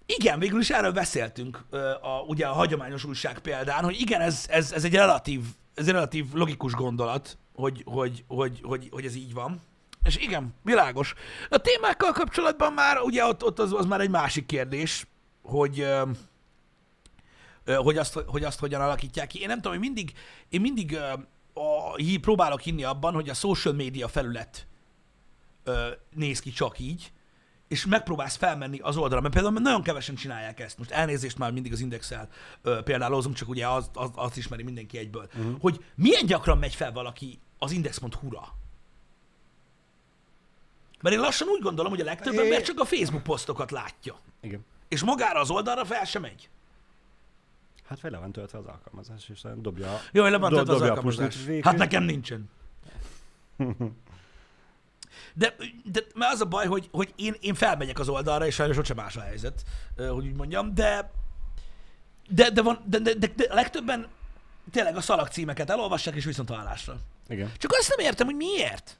[0.05, 1.65] Igen, végül is erről beszéltünk,
[2.01, 5.41] a, ugye a hagyományos újság példán, hogy igen, ez, ez, ez egy relatív,
[5.73, 9.61] ez egy relatív logikus gondolat, hogy, hogy, hogy, hogy, hogy ez így van.
[10.07, 11.13] És igen, világos.
[11.49, 15.07] A témákkal kapcsolatban már, ugye ott, ott az, az már egy másik kérdés,
[15.41, 15.87] hogy,
[17.65, 19.39] hogy, azt, hogy azt hogyan alakítják ki.
[19.41, 20.13] Én nem tudom, hogy mindig,
[20.49, 20.97] én mindig
[21.53, 24.67] a, próbálok hinni abban, hogy a social media felület
[26.15, 27.11] néz ki csak így,
[27.67, 30.77] és megpróbálsz felmenni az oldalra, mert például nagyon kevesen csinálják ezt.
[30.77, 32.29] Most elnézést már mindig az indexel
[32.83, 35.29] példálozunk, csak ugye az, az, azt ismeri mindenki egyből.
[35.35, 35.55] Uh-huh.
[35.59, 38.55] Hogy milyen gyakran megy fel valaki az index.hu-ra?
[41.01, 42.39] Mert én lassan úgy gondolom, hogy a legtöbb é...
[42.39, 44.19] ember csak a Facebook posztokat látja.
[44.41, 44.65] Igen.
[44.87, 46.49] És magára az oldalra fel sem megy.
[47.87, 51.35] Hát fel van töltve az alkalmazás, és dobja, Jó, le van töltve az alkalmazás.
[51.61, 52.49] Hát nekem nincsen.
[55.33, 58.77] De, de mert az a baj, hogy, hogy én, én felmegyek az oldalra, és sajnos
[58.77, 59.63] ott sem más a helyzet,
[59.95, 61.11] hogy úgy mondjam, de
[62.29, 64.07] de, de, van, de, de, de, de legtöbben
[64.71, 66.97] tényleg a szalag címeket elolvassák, és viszont hallásra.
[67.29, 67.51] Igen.
[67.57, 68.97] Csak azt nem értem, hogy miért.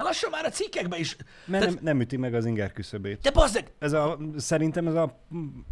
[0.00, 1.16] Hát lassan már a cikkekben is.
[1.44, 3.20] Mert Tehát- nem, nem üti meg az inger küszöbét.
[3.20, 5.24] De bazzeg, Ez a, szerintem ez a,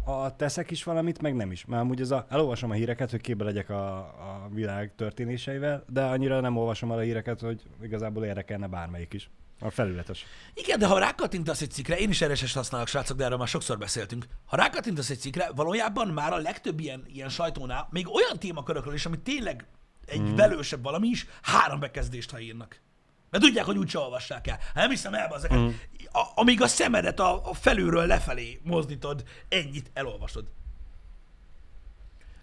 [0.05, 1.65] a teszek is valamit, meg nem is.
[1.65, 6.01] Mert amúgy ez a, elolvasom a híreket, hogy képbe legyek a, a világ történéseivel, de
[6.01, 9.29] annyira nem olvasom el a híreket, hogy igazából érdekelne bármelyik is.
[9.61, 10.25] A felületes.
[10.53, 13.77] Igen, de ha rákattintasz egy cikkre, én is RSS használok, srácok, de erről már sokszor
[13.77, 14.25] beszéltünk.
[14.45, 19.05] Ha rákattintasz egy cikkre, valójában már a legtöbb ilyen, ilyen sajtónál, még olyan témakörökről is,
[19.05, 19.65] ami tényleg
[20.05, 20.35] egy mm.
[20.35, 22.81] velősebb valami is, három bekezdést, ha írnak.
[23.29, 24.57] Mert tudják, hogy úgyse olvassák el.
[24.61, 25.57] Hát nem hiszem el, ezeket.
[25.57, 25.69] Mm.
[26.11, 30.45] A, amíg a szemedet a, a felülről lefelé mozdítod, ennyit elolvasod.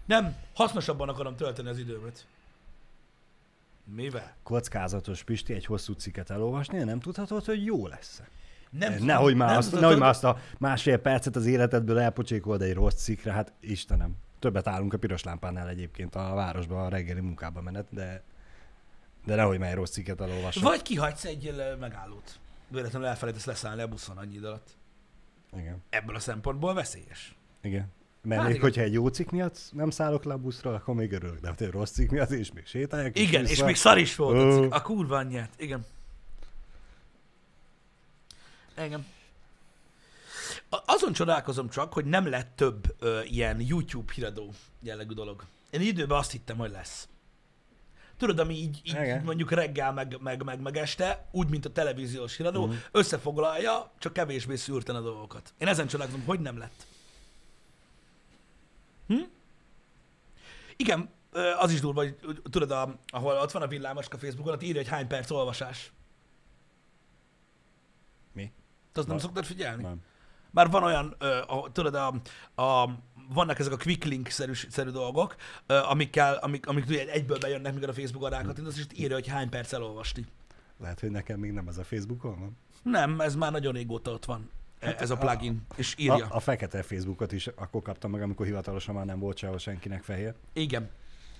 [0.05, 2.27] Nem, hasznosabban akarom tölteni az időmet.
[3.95, 4.35] Mivel?
[4.43, 8.21] Kockázatos Pisti egy hosszú cikket elolvasni, nem tudhatod, hogy jó lesz.
[8.69, 11.99] Nem tudom, Nehogy már, nem azt, tudod, nehogy már azt a másfél percet az életedből
[11.99, 14.15] elpocsékolod egy rossz cikkre, hát Istenem.
[14.39, 18.23] Többet állunk a piros lámpánál egyébként a városban a reggeli munkába menet, de,
[19.27, 20.63] de nehogy már rossz cikket elolvasson.
[20.63, 22.39] Vagy kihagysz egy megállót.
[22.67, 24.67] Véletlenül elfelejtesz leszállni a buszon annyi idő alatt.
[25.57, 25.83] Igen.
[25.89, 27.35] Ebből a szempontból veszélyes.
[27.61, 27.91] Igen.
[28.21, 28.69] Mert Hát még igen.
[28.69, 31.39] hogyha egy jó cikk miatt nem szállok le a buszról, akkor még örülök.
[31.39, 33.17] De ha egy rossz cikk miatt is még sétáljak.
[33.19, 33.65] Igen, és vissza.
[33.65, 34.73] még szar is volt a cikk.
[34.73, 35.49] A kurva anyját.
[35.57, 35.85] Igen.
[38.77, 39.05] Igen.
[40.69, 45.43] Azon csodálkozom csak, hogy nem lett több ö, ilyen YouTube híradó jellegű dolog.
[45.69, 47.07] Én időben azt hittem, hogy lesz.
[48.17, 49.23] Tudod, ami így, így Igen.
[49.23, 52.77] mondjuk reggel, meg, meg, meg, meg este, úgy, mint a televíziós híradó, uh-huh.
[52.91, 55.53] összefoglalja, csak kevésbé szűrten a dolgokat.
[55.57, 56.85] Én ezen csodálkozom, hogy nem lett.
[59.07, 59.21] Hm?
[60.75, 61.09] Igen,
[61.57, 62.17] az is durva, hogy
[62.51, 65.91] tudod, a, ahol ott van a villámoska Facebookon, ott írja, hogy hány perc olvasás.
[68.31, 68.51] Mi?
[68.91, 69.83] Te azt nem szoktad figyelni?
[69.83, 70.01] Nem.
[70.51, 72.13] Már van olyan, ö, a, tudod, a,
[72.61, 72.89] a,
[73.33, 75.35] vannak ezek a quick link szerű, szerű dolgok,
[75.67, 79.49] amikkel, amik, amik ugye egyből bejönnek, mikor a Facebookon rákattintasz, és itt írja, hogy hány
[79.49, 80.25] perc elolvasni.
[80.79, 82.57] Lehet, hogy nekem még nem ez a Facebookon van.
[82.83, 84.49] Nem, ez már nagyon régóta ott van,
[84.81, 86.25] hát ez a a- plugin, és írja.
[86.25, 90.03] A, a fekete Facebookot is akkor kaptam meg, amikor hivatalosan már nem volt sehol senkinek
[90.03, 90.33] fehér.
[90.53, 90.89] Igen.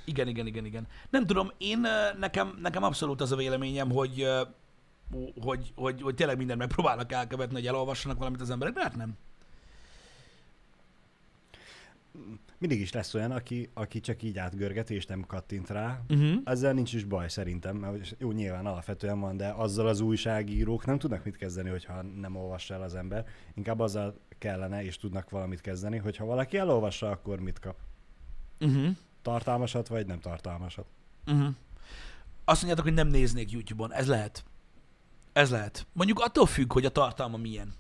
[0.06, 0.88] Igen, igen, igen, igen.
[1.10, 1.82] Nem tudom, én
[2.20, 4.28] nekem, nekem abszolút az a véleményem, hogy,
[5.42, 9.18] hogy, hogy, hogy tényleg mindent megpróbálnak elkövetni, hogy elolvassanak valamit az emberek, de hát nem.
[12.58, 16.02] Mindig is lesz olyan, aki, aki csak így átgörgeti és nem kattint rá.
[16.10, 16.42] Uh-huh.
[16.44, 21.00] Ezzel nincs is baj szerintem, mert jó, nyilván alapvetően van, de azzal az újságírók nem
[21.00, 23.26] tudnak mit kezdeni, hogyha nem olvassa el az ember.
[23.54, 27.78] Inkább azzal kellene és tudnak valamit kezdeni, hogyha valaki elolvassa, akkor mit kap.
[28.60, 28.96] Uh-huh.
[29.22, 30.86] Tartalmasat vagy nem tartalmasat.
[31.26, 31.56] Uh-huh.
[32.46, 33.94] Azt mondjátok, hogy nem néznék YouTube-on.
[33.94, 34.44] Ez lehet.
[35.34, 35.88] Ez lehet.
[35.94, 37.74] Mondjuk attól függ, hogy a tartalma milyen.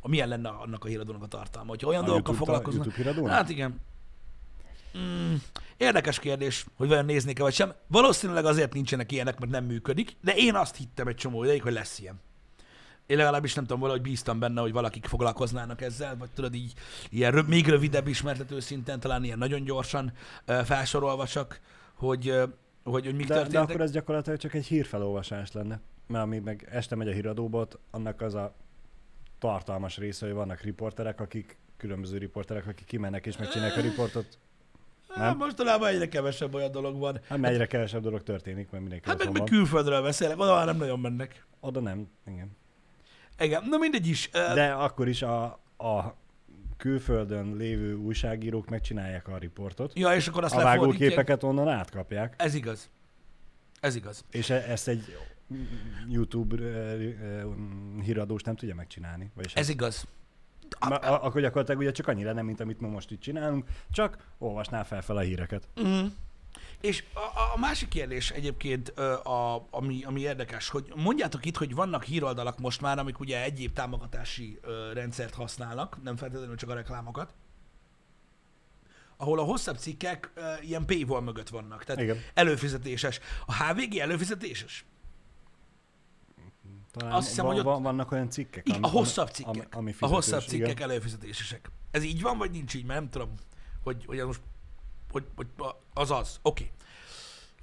[0.00, 1.68] A milyen lenne annak a híradónak a tartalma.
[1.68, 2.94] Hogyha olyan A dolgokkal foglalkoznak.
[3.26, 3.80] Hát igen.
[4.98, 5.34] Mm,
[5.76, 7.72] érdekes kérdés, hogy vajon néznék-e vagy sem.
[7.86, 11.72] Valószínűleg azért nincsenek ilyenek, mert nem működik, de én azt hittem egy csomó ideig, hogy
[11.72, 12.20] lesz ilyen.
[13.06, 16.72] Én legalábbis nem tudom, valahogy bíztam benne, hogy valakik foglalkoznának ezzel, vagy tudod így,
[17.10, 20.12] ilyen rö- még rövidebb ismertető szinten, talán ilyen nagyon gyorsan
[20.64, 21.60] felsorolva csak,
[21.94, 22.40] hogy,
[22.84, 25.80] hogy, hogy mik De, de akkor ez gyakorlatilag csak egy hírfelolvasás lenne.
[26.06, 28.54] Mert ami meg este megy a híradóba, ott annak az a
[29.38, 34.38] tartalmas része, hogy vannak riporterek, akik különböző riporterek, akik kimennek és megcsinálják a riportot.
[35.16, 35.36] Nem?
[35.36, 37.20] mostanában egyre kevesebb olyan dolog van.
[37.28, 40.76] Hát egyre kevesebb dolog történik, mert mindenki Hát meg, meg külföldről beszélek, oda már nem
[40.76, 41.46] nagyon mennek.
[41.60, 42.56] Oda nem, igen.
[43.38, 44.30] Igen, na mindegy is.
[44.30, 45.44] De akkor is a,
[45.76, 46.14] a
[46.76, 49.98] külföldön lévő újságírók megcsinálják a riportot.
[49.98, 52.90] ja, és akkor azt a vágóképeket onnan átkapják, Ez igaz.
[53.80, 54.24] Ez igaz.
[54.30, 55.16] és e- ezt egy
[56.08, 57.50] YouTube ö, ö,
[58.02, 59.30] híradós nem tudja megcsinálni.
[59.34, 60.06] Vagyis Ez igaz.
[60.88, 64.16] Ma, a- akkor gyakorlatilag ugye csak annyi lenne, mint amit ma most itt csinálunk, csak
[64.38, 65.68] olvasnál fel fel a híreket.
[65.80, 66.06] Mm.
[66.80, 67.18] És a,
[67.54, 72.80] a- másik kérdés egyébként, a, ami, ami érdekes, hogy mondjátok itt, hogy vannak híroldalak most
[72.80, 74.60] már, amik ugye egyéb támogatási
[74.92, 77.34] rendszert használnak, nem feltétlenül csak a reklámokat,
[79.16, 80.30] ahol a hosszabb cikkek
[80.62, 82.16] ilyen paywall mögött vannak, tehát Igen.
[82.34, 83.20] előfizetéses.
[83.46, 84.84] A HVG előfizetéses?
[86.98, 89.54] Talán Azt hiszem, van, hogy ott- van, vannak olyan cikkek, ami, a hosszabb cikkek.
[89.54, 90.90] ami, ami a fizetős, hosszabb cikkek igen.
[90.90, 91.70] előfizetésesek.
[91.90, 92.84] Ez így van, vagy nincs így?
[92.84, 93.34] Mert nem tudom,
[93.82, 94.40] hogy, hogy az most
[95.10, 95.46] hogy, hogy
[95.94, 96.38] az az.
[96.42, 96.62] Oké.
[96.62, 96.74] Okay.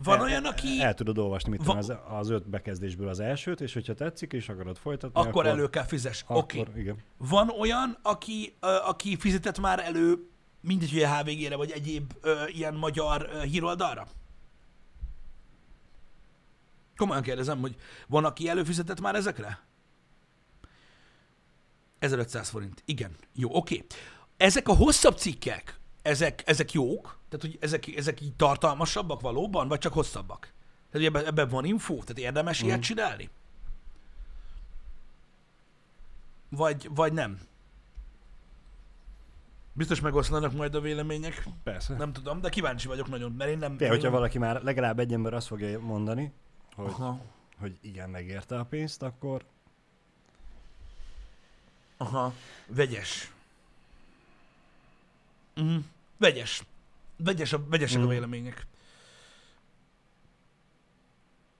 [0.03, 3.19] Van El- olyan, aki El tudod olvasni, mit Va- tudom, az, az öt bekezdésből az
[3.19, 6.23] elsőt, és hogyha tetszik, és akarod folytatni, akkor, akkor elő kell fizes.
[6.27, 6.59] Oké.
[6.59, 6.81] Okay.
[6.81, 6.97] igen.
[7.17, 10.29] Van olyan, aki, aki fizetett már elő,
[10.61, 14.07] mindegy, hogy a HVG-re, vagy egyéb ö, ilyen magyar ö, híroldalra?
[16.95, 17.75] Komolyan kérdezem, hogy
[18.07, 19.59] van, aki előfizetett már ezekre?
[21.99, 22.81] 1500 forint.
[22.85, 23.15] Igen.
[23.33, 23.85] Jó, oké.
[24.37, 27.19] Ezek a hosszabb cikkek, ezek, ezek jók?
[27.29, 30.39] Tehát, hogy ezek, ezek így tartalmasabbak valóban, vagy csak hosszabbak?
[30.39, 30.53] Tehát,
[30.91, 31.93] hogy ebben, ebben van info?
[31.93, 32.65] Tehát érdemes mm.
[32.65, 33.29] ilyet csinálni?
[36.49, 37.39] Vagy, vagy nem?
[39.73, 41.43] Biztos megoszlanak majd a vélemények.
[41.63, 41.95] Persze.
[41.95, 43.77] Nem tudom, de kíváncsi vagyok nagyon, mert én nem...
[43.77, 46.33] Te, hogyha valaki már legalább egy ember azt fogja mondani,
[46.75, 47.21] hogy, Aha.
[47.57, 49.45] hogy igen, megérte a pénzt, akkor...
[51.97, 52.33] Aha,
[52.67, 53.31] vegyes.
[55.55, 55.83] Uh-huh.
[56.17, 56.63] Vegyes.
[57.17, 58.11] Vegyes a, vegyesek uh-huh.
[58.11, 58.25] a mhm.
[58.25, 58.67] vélemények.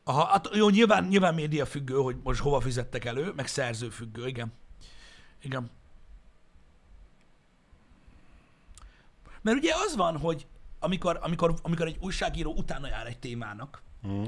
[0.03, 4.27] Aha, hát jó, nyilván, nyilván média függő, hogy most hova fizettek elő, meg szerző függő,
[4.27, 4.53] igen.
[5.41, 5.69] Igen.
[9.41, 10.47] Mert ugye az van, hogy
[10.79, 14.23] amikor, amikor, amikor egy újságíró utána jár egy témának, mm.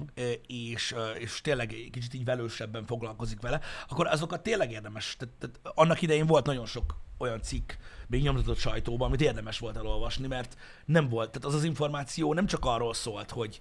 [0.48, 5.16] és, és tényleg egy kicsit így velősebben foglalkozik vele, akkor azokat tényleg érdemes.
[5.20, 7.72] Tehát, tehát annak idején volt nagyon sok olyan cikk,
[8.08, 12.46] még nyomtatott sajtóban, amit érdemes volt elolvasni, mert nem volt, tehát az az információ nem
[12.46, 13.60] csak arról szólt, hogy,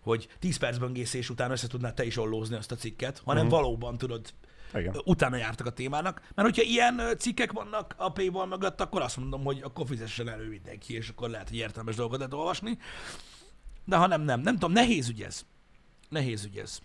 [0.00, 3.48] hogy 10 perc böngészés után össze tudnád te is ollózni azt a cikket, hanem mm.
[3.48, 4.32] valóban tudod
[4.74, 5.00] igen.
[5.04, 6.20] utána jártak a témának.
[6.34, 10.48] Mert hogyha ilyen cikkek vannak a paywall mögött, akkor azt mondom, hogy akkor fizessen elő
[10.48, 12.78] mindenki, és akkor lehet, hogy értelmes dolgokat lehet olvasni.
[13.86, 14.40] De ha nem, nem.
[14.40, 15.46] Nem tudom, nehéz ügy ez.
[16.08, 16.80] Nehéz ügy ez.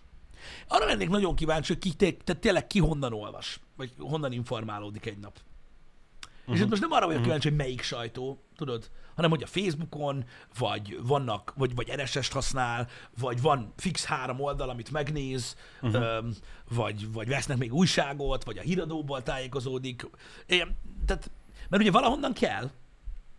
[0.68, 5.18] Arra lennék nagyon kíváncsi, hogy ki, te, tényleg ki honnan olvas, vagy honnan informálódik egy
[5.18, 5.38] nap.
[5.38, 6.54] Uh-huh.
[6.54, 6.68] És itt mhm.
[6.68, 7.24] most nem arra vagyok uh-huh.
[7.24, 10.24] kíváncsi, hogy melyik sajtó, tudod, hanem hogy a Facebookon,
[10.58, 12.88] vagy vannak, vagy, vagy RSS-t használ,
[13.18, 16.02] vagy van fix három oldal, amit megnéz, uh-huh.
[16.02, 16.34] öm,
[16.68, 20.06] vagy, vagy vesznek még újságot, vagy a híradóból tájékozódik.
[20.46, 20.76] Én,
[21.06, 21.30] tehát,
[21.68, 22.70] mert ugye valahonnan kell,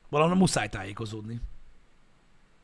[0.09, 1.41] valahonnan muszáj tájékozódni.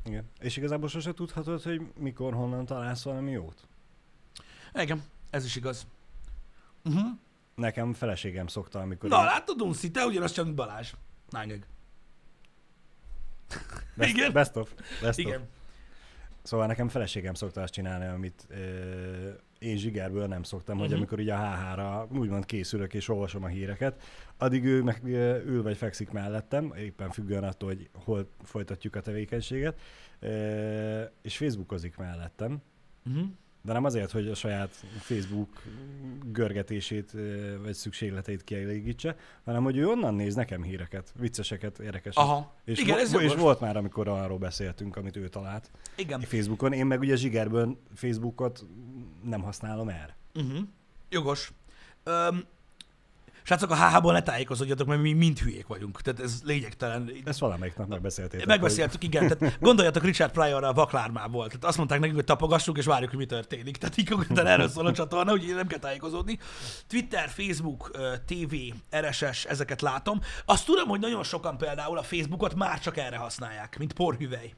[0.06, 0.30] Igen.
[0.39, 3.68] És igazából sose tudhatod, hogy mikor, honnan találsz valami jót.
[4.74, 5.88] Igen, ez is igaz.
[6.84, 7.08] Uh-huh.
[7.56, 9.10] Nekem feleségem szokta, amikor...
[9.10, 9.24] Na, én...
[9.24, 10.93] látod, Unci, te ugyanazt csak, mint Balázs.
[11.30, 11.68] Nángeg.
[13.95, 14.32] Best, Igen?
[14.32, 14.74] Best of.
[15.02, 15.41] Best Igen.
[15.41, 15.47] Of.
[16.43, 19.30] Szóval nekem feleségem szokta azt csinálni, amit ö,
[19.60, 20.89] én zsigerből nem szoktam, uh-huh.
[20.89, 20.97] hogy mhm.
[20.97, 24.01] amikor ugye a HH-ra úgymond készülök és olvasom a híreket,
[24.38, 25.03] addig ő meg
[25.45, 29.80] ül vagy fekszik mellettem, éppen függően attól, hogy hol folytatjuk a tevékenységet,
[31.22, 32.62] és Facebookozik mellettem.
[33.05, 33.28] Uh-huh
[33.62, 35.64] de nem azért, hogy a saját Facebook
[36.32, 37.12] görgetését
[37.62, 42.30] vagy szükségleteit kielégítse, hanem hogy ő onnan néz nekem híreket, vicceseket, érdekeseket.
[42.30, 42.53] Aha.
[42.66, 45.72] És, Igen, ez és volt már, amikor arról beszéltünk, amit ő talált.
[45.95, 46.22] Igen.
[46.22, 46.74] Facebookon.
[46.74, 48.66] Én meg ugye zsigerből Facebookot
[49.24, 50.18] nem használom erre.
[50.34, 50.60] Uh-huh.
[51.10, 51.51] Jogos.
[52.05, 52.43] Um,
[53.50, 56.02] Srácok, a HH-ból ne tájékozódjatok, mert mi mind hülyék vagyunk.
[56.02, 57.12] Tehát ez lényegtelen.
[57.26, 58.45] Ezt valamelyik nap megbeszéltétek.
[58.45, 59.04] Megbeszéltük, hogy...
[59.04, 59.28] igen.
[59.28, 61.47] Tehát gondoljatok Richard Pryor a vaklármából.
[61.47, 63.78] Tehát azt mondták nekünk, hogy tapogassuk, és várjuk, hogy mi történik.
[63.78, 66.39] Tehát így konkrétan erről szól a csatorna, úgyhogy nem kell tájékozódni.
[66.88, 67.91] Twitter, Facebook,
[68.26, 68.56] TV,
[68.97, 70.22] RSS, ezeket látom.
[70.45, 74.54] Azt tudom, hogy nagyon sokan például a Facebookot már csak erre használják, mint porhüvely.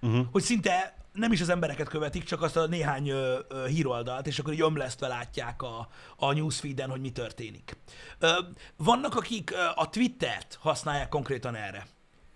[0.00, 0.26] Uh-huh.
[0.32, 4.38] Hogy szinte nem is az embereket követik, csak azt a néhány ö, ö, híroldalt, és
[4.38, 7.76] akkor így ömlesztve látják a, a newsfeeden, hogy mi történik.
[8.18, 8.38] Ö,
[8.76, 11.86] vannak, akik ö, a Twittert használják konkrétan erre.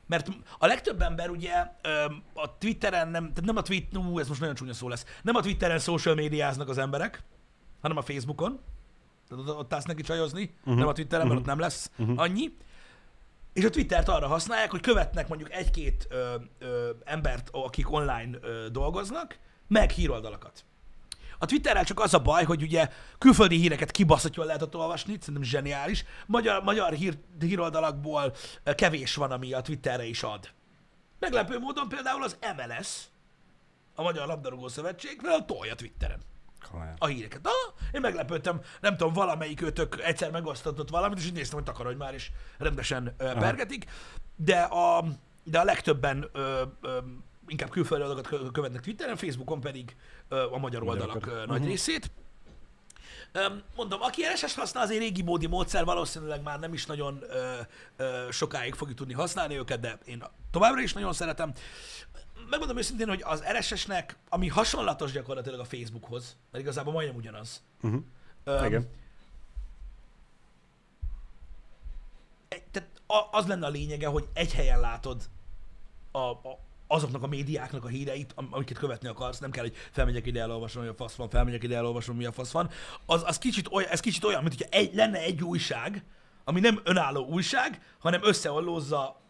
[0.07, 1.53] Mert a legtöbb ember ugye
[1.83, 2.05] ö,
[2.35, 5.35] a Twitteren nem, tehát nem a tweet, ú, ez most nagyon csúnya szó lesz, nem
[5.35, 7.23] a Twitteren social médiáznak az emberek,
[7.81, 8.61] hanem a Facebookon.
[9.29, 10.77] Tehát ott állsz neki csajozni, uh-huh.
[10.77, 11.53] nem a Twitteren, mert uh-huh.
[11.53, 12.21] ott nem lesz uh-huh.
[12.21, 12.57] annyi.
[13.59, 18.69] És a Twittert arra használják, hogy követnek mondjuk egy-két ö, ö, embert, akik online ö,
[18.69, 19.39] dolgoznak,
[19.69, 20.65] meg híroldalakat.
[21.39, 22.89] A Twitterrel csak az a baj, hogy ugye
[23.19, 26.05] külföldi híreket kibaszatjól lehet ott olvasni, szerintem zseniális.
[26.27, 28.35] Magyar, magyar hír, híroldalakból
[28.75, 30.51] kevés van, ami a Twitterre is ad.
[31.19, 33.05] Meglepő módon például az MLS,
[33.95, 36.21] a Magyar Labdarúgó Szövetség, például tolja Twitteren.
[36.71, 36.95] Komolyan.
[36.99, 37.47] a híreket.
[37.47, 41.97] Ah, én meglepődtem, nem tudom, valamelyik őtök egyszer megosztatott valamit, és így néztem, hogy takarodj
[41.97, 43.87] már, és rendesen ö, pergetik,
[44.37, 45.05] de a,
[45.45, 46.99] de a legtöbben ö, ö,
[47.47, 49.97] inkább külföldi adatokat követnek Twitteren, Facebookon pedig
[50.29, 51.67] ö, a magyar oldalak ö, nagy uh-huh.
[51.67, 52.11] részét.
[53.77, 57.55] Mondom, aki RSS használ, az egy régi módi módszer, valószínűleg már nem is nagyon ö,
[57.97, 61.53] ö, sokáig fogjuk tudni használni őket, de én továbbra is nagyon szeretem
[62.51, 67.63] megmondom őszintén, hogy az RSS-nek, ami hasonlatos gyakorlatilag a Facebookhoz, mert igazából majdnem ugyanaz.
[67.83, 68.03] Uh-huh.
[68.45, 68.89] Um, Igen.
[72.71, 72.89] Tehát
[73.31, 75.23] az lenne a lényege, hogy egy helyen látod
[76.11, 80.41] a, a, azoknak a médiáknak a híreit, amiket követni akarsz, nem kell, hogy felmegyek ide,
[80.41, 82.71] elolvasom, mi a fasz van, felmegyek ide, elolvasom, mi a fasz van.
[83.07, 86.05] Az, az kicsit olyan, ez kicsit olyan, mint hogyha egy, lenne egy újság,
[86.45, 89.21] ami nem önálló újság, hanem összeollózza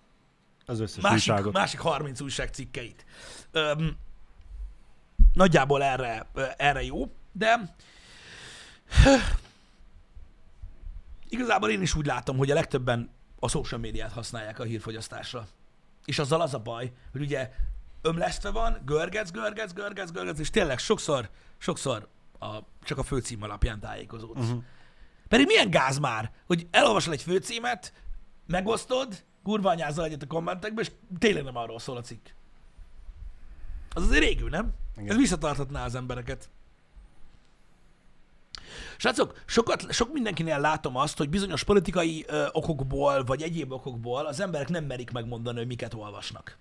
[0.68, 1.52] az összes másik, újságot.
[1.52, 3.04] másik 30 újság cikkeit.
[3.50, 3.96] Öm,
[5.32, 7.74] nagyjából erre, erre jó, de
[11.28, 15.46] igazából én is úgy látom, hogy a legtöbben a social médiát használják a hírfogyasztásra.
[16.04, 17.50] és azzal az a baj, hogy ugye
[18.02, 22.08] ömlesztve van, görgetsz, görgetsz, görgetsz, görgetsz, és tényleg sokszor, sokszor
[22.38, 24.40] a, csak a főcím alapján tájékozódsz.
[24.40, 24.62] Uh-huh.
[25.28, 27.92] Pedig milyen gáz már, hogy elolvasol egy főcímet,
[28.46, 32.26] megosztod, kurványázol egyet a kommentekbe, és tényleg nem arról szól a cikk.
[33.94, 34.72] Az azért régül, nem?
[34.96, 35.10] Igen.
[35.10, 36.48] Ez visszatarthatná az embereket.
[38.96, 44.40] Srácok, sokat, sok mindenkinél látom azt, hogy bizonyos politikai ö, okokból, vagy egyéb okokból az
[44.40, 46.58] emberek nem merik megmondani, hogy miket olvasnak.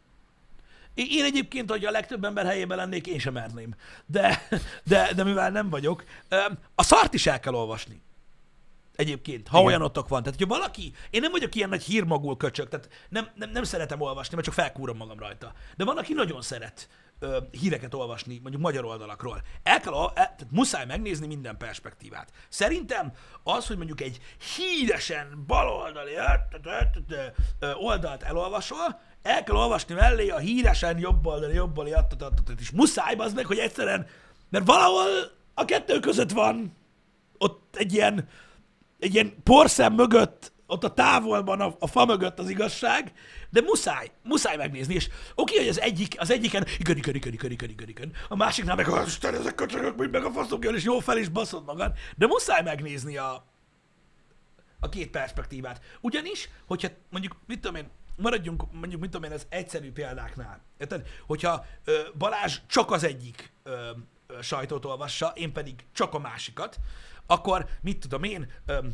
[0.94, 3.76] Én egyébként, hogy a legtöbb ember helyében lennék, én sem merném.
[4.06, 4.48] De,
[4.84, 6.04] de, de mivel nem vagyok,
[6.76, 8.02] a szart is el kell olvasni.
[8.98, 9.68] Egyébként, ha Igen.
[9.68, 10.24] olyan ottok van.
[10.24, 14.02] Tehát, hogyha valaki, én nem vagyok ilyen nagy hírmagul köcsök, tehát nem, nem, nem szeretem
[14.02, 15.54] olvasni, mert csak felkúrom magam rajta.
[15.76, 16.90] De van, aki nagyon szeret
[17.20, 19.42] ö, híreket olvasni, mondjuk magyar oldalakról.
[19.64, 22.32] El kell, el, tehát muszáj megnézni minden perspektívát.
[22.50, 23.12] Szerintem
[23.44, 24.20] az, hogy mondjuk egy
[24.56, 26.14] híresen baloldali
[27.74, 31.94] oldalt elolvasol, el kell olvasni mellé a híresen jobboldali, jobbali,
[32.60, 34.08] és muszáj az meg, hogy egyszerűen,
[34.50, 35.08] mert valahol
[35.54, 36.76] a kettő között van
[37.38, 38.28] ott egy ilyen,
[39.00, 43.12] egy ilyen porszem mögött, ott a távolban, a, a fa mögött az igazság,
[43.50, 47.52] de muszáj, muszáj megnézni, és oké, hogy az egyik, az egyiken igen, igen, igen, igen,
[47.52, 50.76] igen, igen, igen, a másiknál meg, hogy Isten, ezek köcsögök, mint meg a faszom jön,
[50.76, 53.46] és jó fel is baszod magad, de muszáj megnézni a,
[54.80, 55.82] a két perspektívát.
[56.02, 60.62] Ugyanis, hogyha mondjuk, mit tudom én, maradjunk mondjuk, mit tudom én, az egyszerű példáknál.
[60.78, 61.08] Érted?
[61.26, 63.90] Hogyha ö, Balázs csak az egyik ö,
[64.42, 66.78] sajtót olvassa, én pedig csak a másikat,
[67.26, 68.88] akkor mit tudom én, ö,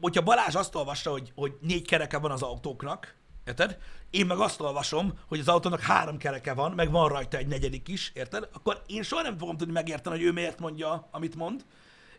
[0.00, 3.78] hogyha Balázs azt olvassa, hogy, hogy négy kereke van az autóknak, érted?
[4.10, 7.88] Én meg azt olvasom, hogy az autónak három kereke van, meg van rajta egy negyedik
[7.88, 8.48] is, érted?
[8.52, 11.64] Akkor én soha nem fogom tudni megérteni, hogy ő miért mondja, amit mond,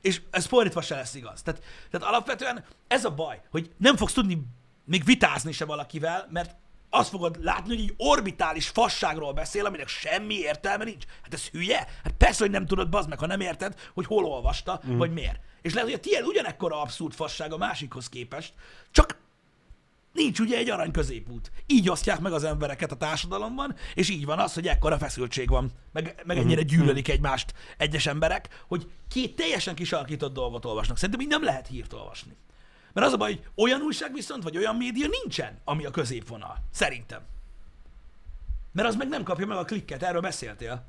[0.02, 1.42] és ez fordítva se lesz igaz.
[1.42, 4.46] Tehát, tehát alapvetően ez a baj, hogy nem fogsz tudni
[4.86, 6.56] még vitázni se valakivel, mert
[6.90, 11.04] azt fogod látni, hogy egy orbitális fasságról beszél, aminek semmi értelme nincs.
[11.22, 11.88] Hát ez hülye?
[12.04, 14.98] Hát persze, hogy nem tudod, bazd meg, ha nem érted, hogy hol olvasta, mm.
[14.98, 15.40] vagy miért.
[15.62, 18.54] És lehet, hogy a tiéd ugyanekkora abszurd fasság a másikhoz képest,
[18.92, 19.18] csak
[20.14, 21.52] nincs ugye egy arany középút.
[21.66, 25.72] Így osztják meg az embereket a társadalomban, és így van az, hogy ekkora feszültség van,
[25.92, 26.70] meg, meg ennyire mhm.
[26.70, 30.98] gyűlölik egymást egyes emberek, hogy két teljesen kisalakított dolgot olvasnak.
[30.98, 32.36] Szerintem így nem lehet hírt olvasni.
[33.00, 36.58] Mert az a baj, hogy olyan újság viszont, vagy olyan média nincsen, ami a középvonal.
[36.72, 37.22] Szerintem.
[38.72, 40.86] Mert az meg nem kapja meg a klikket, erről beszéltél.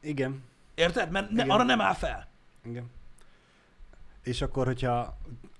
[0.00, 0.42] Igen.
[0.74, 1.10] Érted?
[1.10, 2.28] Mert ne, arra nem áll fel.
[2.64, 2.90] Igen.
[4.22, 5.18] És akkor, hogyha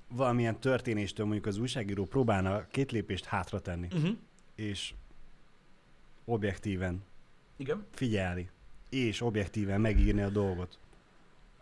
[0.08, 4.16] valamilyen történéstől mondjuk az újságíró próbálna két lépést hátra tenni, uh-huh.
[4.54, 4.94] és
[6.24, 7.04] objektíven
[7.56, 7.86] Igen.
[7.90, 8.50] figyelni,
[8.88, 10.78] és objektíven megírni a dolgot,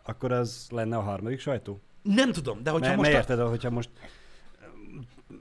[0.03, 1.79] akkor az lenne a harmadik sajtó?
[2.05, 3.09] Nem tudom, de hogyha M- most...
[3.09, 3.49] Mert érted, a...
[3.49, 3.89] hogyha most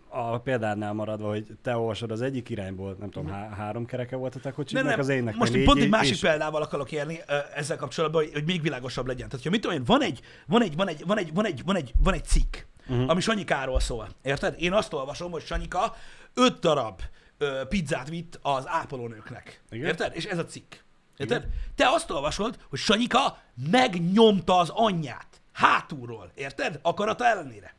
[0.09, 4.35] a példánál maradva, hogy te olvasod az egyik irányból, nem tudom, há- három kereke volt
[4.35, 6.21] a te kocsiknak, nem, az énnek Most négy, pont egy másik és...
[6.21, 7.21] példával akarok érni
[7.55, 9.29] ezzel kapcsolatban, hogy, hogy még világosabb legyen.
[9.29, 11.63] Tehát, hogyha mit tudom én, van egy, van egy, van egy, van egy, van egy,
[11.65, 12.57] van egy, van egy cikk,
[12.89, 13.11] uh-huh.
[13.11, 14.09] ami Sanyikáról szól.
[14.23, 14.55] Érted?
[14.59, 15.95] Én azt olvasom, hogy Sanyika
[16.35, 17.01] öt darab
[17.39, 19.63] ö, pizzát vitt az ápolónőknek.
[19.71, 19.87] Igen?
[19.87, 20.13] Érted?
[20.15, 20.75] És ez a cikk.
[21.17, 21.43] Érted?
[21.43, 21.55] Igen?
[21.75, 23.39] Te azt olvasod, hogy Sanyika
[23.71, 25.34] megnyomta az anyját.
[25.55, 26.79] Hátulról, érted?
[26.83, 27.75] Akarata ellenére.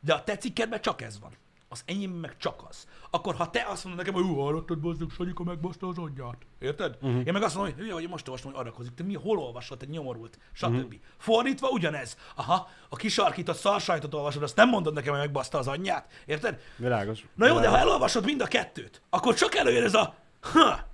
[0.00, 1.32] De a te cikkedben csak ez van.
[1.68, 2.86] Az enyém meg csak az.
[3.10, 6.36] Akkor ha te azt mondod nekem, hogy hú, hallottad, bazdok, Sanyika megbaszta az anyját.
[6.58, 6.96] Érted?
[7.00, 7.26] Uh-huh.
[7.26, 8.94] Én meg azt mondom, hogy hülye vagy, most olvastam, hogy adakozik.
[8.94, 10.74] Te mi, hol olvasod, egy nyomorult, stb.
[10.74, 10.92] Uh-huh.
[11.18, 12.16] Fordítva ugyanez.
[12.34, 16.12] Aha, a kisarkított szarsajtot olvasod, azt nem mondod nekem, hogy megbaszta az anyját.
[16.26, 16.60] Érted?
[16.76, 17.26] Világos.
[17.34, 17.62] Na jó, Világos.
[17.62, 20.86] de ha elolvasod mind a kettőt, akkor csak előjön ez a ha,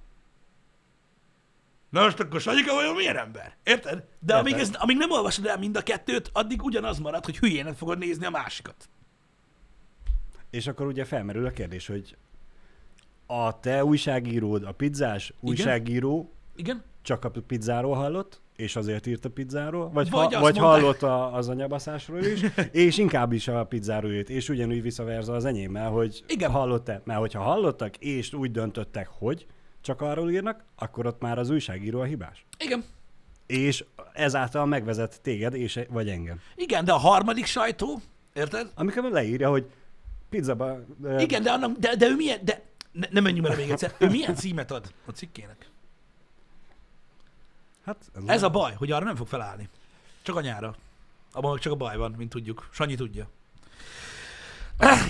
[1.92, 3.56] Na most akkor Sanyika vajon milyen ember?
[3.62, 4.04] Érted?
[4.18, 7.74] De amíg, ez, amíg nem olvasod el mind a kettőt, addig ugyanaz marad, hogy hülyének
[7.74, 8.88] fogod nézni a másikat.
[10.50, 12.16] És akkor ugye felmerül a kérdés, hogy
[13.26, 16.82] a te újságíród, a pizzás újságíró Igen?
[17.02, 21.34] csak a pizzáról hallott, és azért írt a pizzáról, vagy, vagy, ha, vagy hallott a,
[21.34, 22.40] az anyabaszásról is,
[22.86, 26.50] és inkább is a pizzáról írt, és ugyanúgy visszaverza az enyémmel, hogy Igen.
[26.50, 27.02] hallott-e.
[27.04, 29.46] Mert hogyha hallottak, és úgy döntöttek, hogy,
[29.82, 32.44] csak arról írnak, akkor ott már az újságíró a hibás.
[32.58, 32.84] Igen.
[33.46, 36.40] És ezáltal megvezet téged, és, vagy engem.
[36.54, 38.00] Igen, de a harmadik sajtó,
[38.32, 38.70] érted?
[38.74, 39.70] Amikor leírja, hogy
[40.28, 40.78] pizzaba...
[40.96, 41.22] De...
[41.22, 42.62] Igen, de, annak, de, de ő milyen, de
[42.92, 45.70] ne, nem menjünk bele még egyszer, ő milyen címet ad a cikkének?
[47.84, 49.68] Hát, ez, ez a baj, hogy arra nem fog felállni.
[50.22, 50.76] Csak anyára.
[51.32, 52.68] Abban csak a baj van, mint tudjuk.
[52.72, 53.28] Sanyi tudja.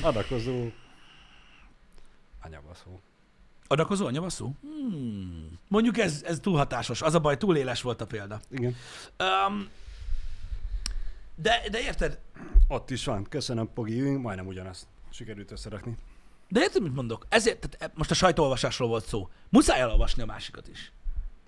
[0.02, 0.68] Adakozó
[2.42, 3.00] anyabaszó.
[3.72, 4.54] Adakozó anyavasszú?
[4.60, 5.58] Hmm.
[5.68, 7.02] Mondjuk ez, ez túl hatásos.
[7.02, 8.40] Az a baj, túl éles volt a példa.
[8.50, 8.76] Igen.
[9.48, 9.68] Um,
[11.34, 12.18] de, de érted?
[12.68, 13.24] Ott is van.
[13.28, 15.96] Köszönöm, Pogi, majdnem ugyanazt sikerült összerakni.
[16.48, 17.26] De érted, mit mondok?
[17.28, 19.28] Ezért, tehát most a sajtóolvasásról volt szó.
[19.48, 20.92] Muszáj elolvasni a másikat is.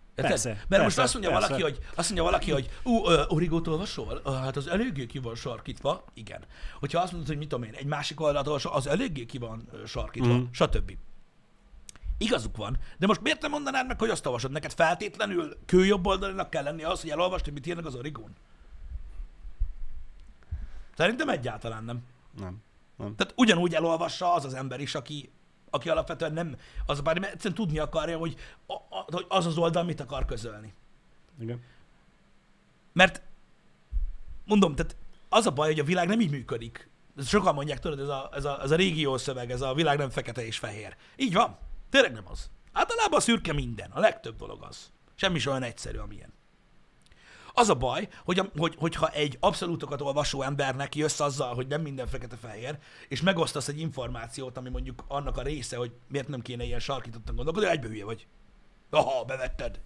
[0.08, 0.30] Érted?
[0.30, 1.46] Persze, Mert persze, most azt mondja, persze.
[1.46, 4.20] valaki, hogy, azt mondja valaki, hogy ú, uh, origót olvasol?
[4.24, 6.04] Uh, hát az eléggé ki van sarkítva.
[6.14, 6.40] Igen.
[6.80, 9.68] Hogyha azt mondod, hogy mit tudom én, egy másik oldalt olvasol, az eléggé ki van
[9.86, 10.44] sarkítva, mm.
[10.50, 10.92] stb.
[12.18, 14.50] Igazuk van, de most miért nem mondanád meg, hogy azt olvasod?
[14.50, 18.30] Neked feltétlenül kőjobb oldalinak kell lenni az, hogy elolvasd, hogy mit írnak az origón?
[20.96, 22.04] Szerintem egyáltalán nem.
[22.38, 22.62] Nem.
[22.96, 23.14] Nem.
[23.16, 25.30] Tehát ugyanúgy elolvassa az az ember is, aki,
[25.70, 26.56] aki alapvetően nem,
[26.86, 28.36] az bár egyszerűen tudni akarja, hogy,
[28.66, 30.74] a, a, hogy az az oldal mit akar közölni.
[31.40, 31.62] Igen.
[32.92, 33.22] Mert
[34.44, 34.96] mondom, tehát
[35.28, 36.88] az a baj, hogy a világ nem így működik.
[37.24, 40.10] Sokan mondják, tudod, ez a, ez, a, ez a régió szöveg, ez a világ nem
[40.10, 40.96] fekete és fehér.
[41.16, 41.58] Így van.
[41.94, 42.50] Tényleg nem az.
[42.72, 43.90] Általában a szürke minden.
[43.90, 44.92] A legtöbb dolog az.
[45.14, 46.32] Semmi is olyan egyszerű, amilyen.
[47.52, 51.80] Az a baj, hogy, a, hogy, hogyha egy abszolútokat olvasó embernek jössz azzal, hogy nem
[51.80, 52.78] minden fekete-fehér,
[53.08, 57.34] és megosztasz egy információt, ami mondjuk annak a része, hogy miért nem kéne ilyen sarkítottan
[57.34, 58.26] gondolkodni, egybe hülye vagy.
[58.90, 59.80] Aha, bevetted.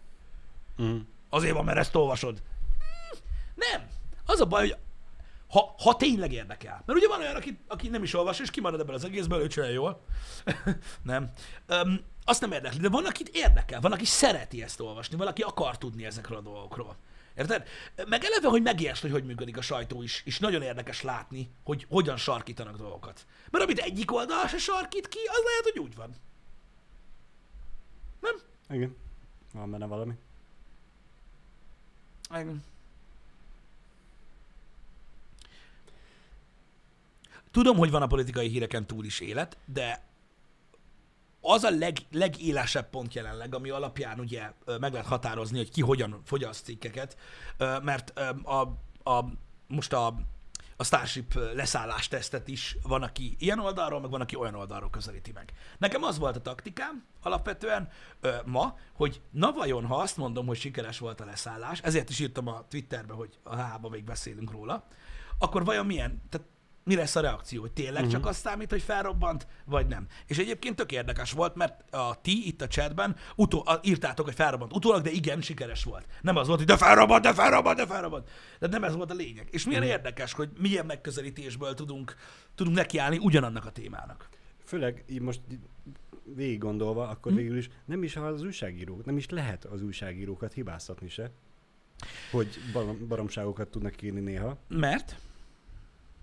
[0.82, 0.98] Mm.
[1.28, 2.42] Azért van, mert ezt olvasod.
[3.54, 3.88] Nem.
[4.26, 4.76] Az a baj, hogy
[5.48, 6.82] ha, ha tényleg érdekel.
[6.86, 9.46] Mert ugye van olyan, aki, aki nem is olvas, és kimarad ebből az egészből, ő
[9.46, 10.04] csinálja jól.
[11.02, 11.30] nem.
[11.68, 15.78] Um, azt nem érdekli, de van, akit érdekel, van, aki szereti ezt olvasni, valaki akar
[15.78, 16.96] tudni ezekről a dolgokról.
[17.36, 17.68] Érted?
[18.08, 21.86] Meg eleve, hogy megértsd, hogy hogy működik a sajtó is, és nagyon érdekes látni, hogy
[21.88, 23.26] hogyan sarkítanak dolgokat.
[23.50, 26.14] Mert amit egyik oldal se sarkít ki, az lehet, hogy úgy van.
[28.20, 28.34] Nem?
[28.68, 28.96] Igen.
[29.52, 30.12] Van benne valami.
[32.30, 32.64] Igen.
[37.50, 40.06] Tudom, hogy van a politikai híreken túl is élet, de
[41.40, 46.20] az a leg, legélesebb pont jelenleg, ami alapján ugye meg lehet határozni, hogy ki hogyan
[46.24, 47.16] fogyaszt cikkeket,
[47.82, 48.60] mert a,
[49.10, 49.24] a,
[49.66, 50.06] most a,
[50.76, 55.32] a Starship leszállás tesztet is van, aki ilyen oldalról, meg van, aki olyan oldalról közelíti
[55.32, 55.52] meg.
[55.78, 57.88] Nekem az volt a taktikám alapvetően
[58.44, 62.46] ma, hogy na vajon, ha azt mondom, hogy sikeres volt a leszállás, ezért is írtam
[62.46, 64.86] a Twitterbe, hogy a hába még beszélünk róla,
[65.38, 66.46] akkor vajon milyen, tehát
[66.88, 68.10] mi lesz a reakció, hogy tényleg uh-huh.
[68.10, 70.06] csak azt számít, hogy felrobbant, vagy nem.
[70.26, 74.34] És egyébként tök érdekes volt, mert a ti itt a chatben utó, a, írtátok, hogy
[74.34, 76.06] felrobbant utólag, de igen, sikeres volt.
[76.20, 78.28] Nem az volt, hogy de felrobbant, de felrobbant, de felrobbant.
[78.58, 79.48] De nem ez volt a lényeg.
[79.50, 79.96] És milyen uh-huh.
[79.96, 82.14] érdekes, hogy milyen megközelítésből tudunk,
[82.54, 84.28] tudunk nekiállni ugyanannak a témának.
[84.64, 85.40] Főleg így most
[86.34, 87.38] végig gondolva, akkor Hm?
[87.38, 91.30] végül is nem is az újságírók, nem is lehet az újságírókat hibáztatni se,
[92.30, 95.16] hogy barom, baromságokat tudnak írni néha, Mert?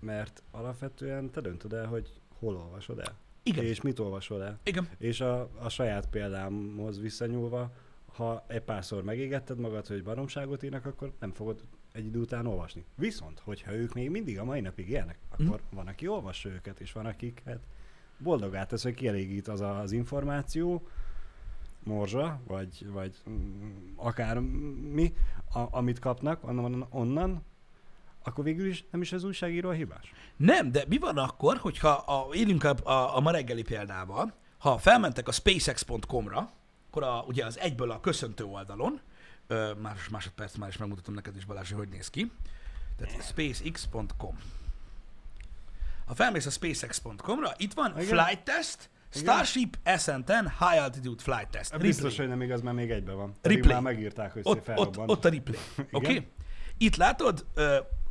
[0.00, 3.16] Mert alapvetően te döntöd el, hogy hol olvasod el.
[3.42, 3.64] Igen.
[3.64, 4.58] És mit olvasol el.
[4.62, 4.88] Igen.
[4.98, 7.72] És a, a saját példámhoz visszanyúlva,
[8.16, 12.84] ha egy párszor megégetted magad, hogy baromságot írnak, akkor nem fogod egy idő után olvasni.
[12.94, 15.76] Viszont, hogyha ők még mindig a mai napig élnek, akkor mm.
[15.76, 17.60] van, aki olvassa őket, és van, akik hát
[18.18, 20.88] boldogát tesz, hogy kielégít az az információ,
[21.82, 24.38] morzsa, vagy, vagy mm, akár
[24.92, 25.12] mi,
[25.52, 27.42] a, amit kapnak onnan, onnan,
[28.26, 30.12] akkor végül is nem is az újságíró a hibás.
[30.36, 34.78] Nem, de mi van akkor, hogyha a, élünk a, a, a ma reggeli példával, ha
[34.78, 36.50] felmentek a spacex.com-ra,
[36.90, 39.00] akkor a, ugye az egyből a köszöntő oldalon,
[39.46, 42.32] ö, már másodperc már is megmutatom neked is Balázs, hogy néz ki,
[42.98, 44.38] tehát spacex.com.
[46.06, 48.06] Ha felmész a spacex.com-ra, itt van Igen.
[48.06, 51.78] flight test, Starship SN10 High Altitude Flight Test.
[51.78, 52.26] Biztos, Replay.
[52.26, 53.34] hogy nem igaz, mert még egyben van.
[53.40, 53.74] Pedig Replay.
[53.74, 55.58] már megírták, hogy ott, ott, ott a replay.
[55.76, 55.86] Oké?
[55.90, 56.26] Okay?
[56.78, 57.46] Itt látod,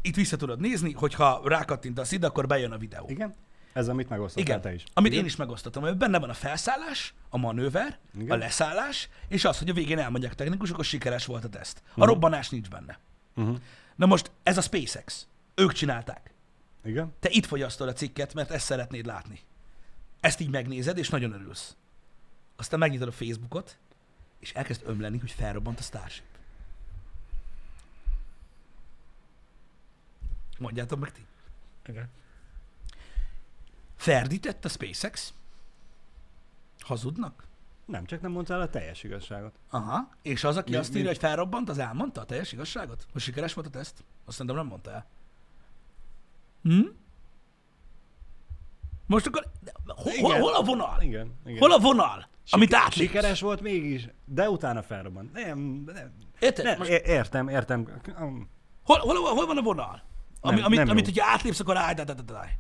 [0.05, 3.05] itt vissza tudod nézni, hogyha rákattintasz ide, akkor bejön a videó.
[3.09, 3.35] Igen?
[3.73, 4.83] Ez, amit megosztottál Igen, te is.
[4.93, 5.23] amit Igen?
[5.23, 8.31] én is megosztottam, hogy benne van a felszállás, a manőver, Igen.
[8.31, 11.81] a leszállás, és az, hogy a végén elmondják technikusok, hogy sikeres volt a teszt.
[11.85, 12.07] A Mhm.
[12.07, 12.99] robbanás nincs benne.
[13.35, 13.57] Uh-huh.
[13.95, 15.27] Na most ez a SpaceX.
[15.55, 16.33] Ők csinálták.
[16.83, 17.13] Igen?
[17.19, 19.39] Te itt fogyasztod a cikket, mert ezt szeretnéd látni.
[20.19, 21.75] Ezt így megnézed, és nagyon örülsz.
[22.55, 23.77] Aztán megnyitod a Facebookot,
[24.39, 26.23] és elkezd ömleni, hogy felrobbant a Starship.
[30.59, 31.25] Mondjátok meg ti.
[31.85, 32.09] Igen.
[33.95, 35.33] Ferdített a SpaceX?
[36.79, 37.43] Hazudnak?
[37.85, 39.55] Nem, csak nem mondtál a teljes igazságot.
[39.69, 40.09] Aha.
[40.21, 43.05] És az, aki Mi- azt mi- írja, hogy felrobbant, az elmondta a teljes igazságot?
[43.11, 44.03] Hogy sikeres volt a teszt?
[44.25, 45.05] Azt szerintem nem mondta el.
[46.63, 46.81] Hm?
[49.07, 49.51] Most akkor...
[49.85, 50.41] Hol, Igen.
[50.41, 51.01] hol a vonal?
[51.01, 51.33] Igen.
[51.45, 51.59] igen.
[51.59, 52.27] Hol a vonal?
[52.49, 53.11] amit Siker- átlépsz?
[53.11, 55.33] Sikeres volt mégis, de utána felrobbant.
[55.33, 56.13] Nem, nem.
[56.39, 56.65] Érted?
[56.65, 58.01] nem Most értem, értem.
[58.83, 60.03] Hol, hol, hol, van a vonal?
[60.45, 62.51] Ami, Nem, amit, nem amit, hogyha átlépsz, akkor állj, állj, állj.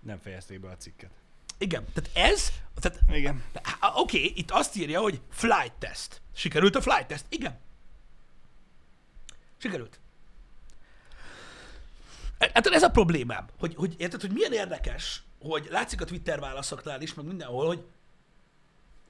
[0.00, 1.10] Nem fejezték be a cikket.
[1.58, 3.44] Igen, tehát ez, tehát, Igen.
[3.94, 6.20] Oké, okay, itt azt írja, hogy flight test.
[6.34, 7.24] Sikerült a flight test?
[7.28, 7.58] Igen.
[9.56, 10.00] Sikerült.
[12.38, 17.02] Hát ez a problémám, hogy, hogy érted, hogy milyen érdekes, hogy látszik a Twitter válaszoknál
[17.02, 17.84] is, meg mindenhol, hogy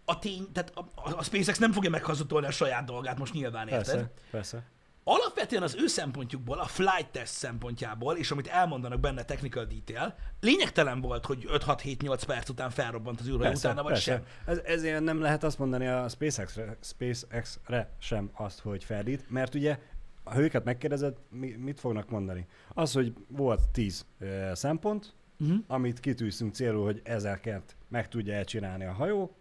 [0.05, 3.95] a tény, tehát a, a SpaceX nem fogja meghazudtolni a saját dolgát, most nyilván érted.
[3.95, 4.65] Persze, persze.
[5.07, 11.01] Alapvetően az ő szempontjukból, a flight test szempontjából, és amit elmondanak benne technical detail, lényegtelen
[11.01, 14.13] volt, hogy 5-6-7-8 perc után felrobbant az űrhajó utána, vagy persze.
[14.13, 14.23] sem.
[14.47, 19.79] Ez, ezért nem lehet azt mondani a SpaceX-re, SpaceX-re sem azt, hogy feldít, mert ugye,
[20.25, 22.47] ha őket megkérdezed, mi, mit fognak mondani?
[22.75, 25.59] Az, hogy volt 10 uh, szempont, uh-huh.
[25.67, 29.37] amit kitűztünk célul, hogy ezeket meg tudja elcsinálni a hajó.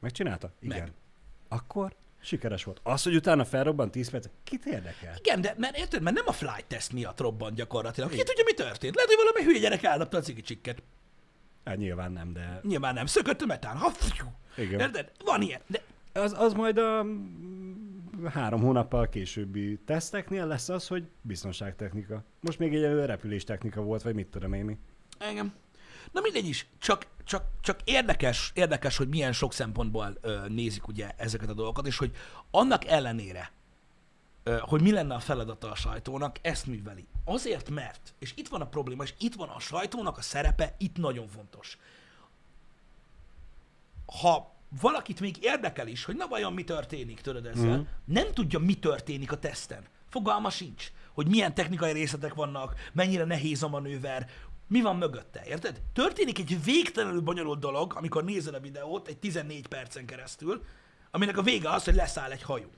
[0.00, 0.52] Megcsinálta?
[0.60, 0.78] Igen.
[0.78, 0.92] Meg.
[1.48, 2.80] Akkor sikeres volt.
[2.82, 5.14] Az, hogy utána felrobbant 10 perc, kit érdekel?
[5.18, 8.10] Igen, de mert érted, mert nem a flight test miatt robbant gyakorlatilag.
[8.10, 8.94] Ki tudja, mi történt?
[8.94, 10.82] Lehet, hogy valami hülye gyerek eldobta a cigicsikket.
[11.64, 13.06] Hát nyilván nem, de Nyilván nem.
[13.06, 13.76] Szökött a metán.
[13.76, 14.26] Ha, fiú.
[14.56, 14.80] Igen.
[14.80, 15.12] Érted?
[15.24, 15.60] Van ilyen.
[15.66, 15.82] De
[16.12, 22.24] az, az majd a mm, három hónappal későbbi teszteknél lesz az, hogy biztonságtechnika.
[22.40, 24.78] Most még egy repüléstechnika volt, vagy mit tudom én mi.
[25.18, 25.52] engem.
[26.12, 31.10] Na mindegy is, csak, csak, csak érdekes, érdekes, hogy milyen sok szempontból ö, nézik ugye
[31.16, 32.16] ezeket a dolgokat, és hogy
[32.50, 33.52] annak ellenére,
[34.42, 37.06] ö, hogy mi lenne a feladata a sajtónak, ezt műveli.
[37.24, 40.96] Azért, mert, és itt van a probléma, és itt van a sajtónak a szerepe, itt
[40.96, 41.78] nagyon fontos.
[44.20, 47.82] Ha valakit még érdekel is, hogy na vajon mi történik, tudod ezzel, mm.
[48.04, 49.84] nem tudja, mi történik a teszten.
[50.08, 54.30] Fogalma sincs, hogy milyen technikai részletek vannak, mennyire nehéz a manőver,
[54.70, 55.80] mi van mögötte, érted?
[55.92, 60.62] Történik egy végtelenül bonyolult dolog, amikor nézed a videót egy 14 percen keresztül,
[61.10, 62.70] aminek a vége az, hogy leszáll egy hajó.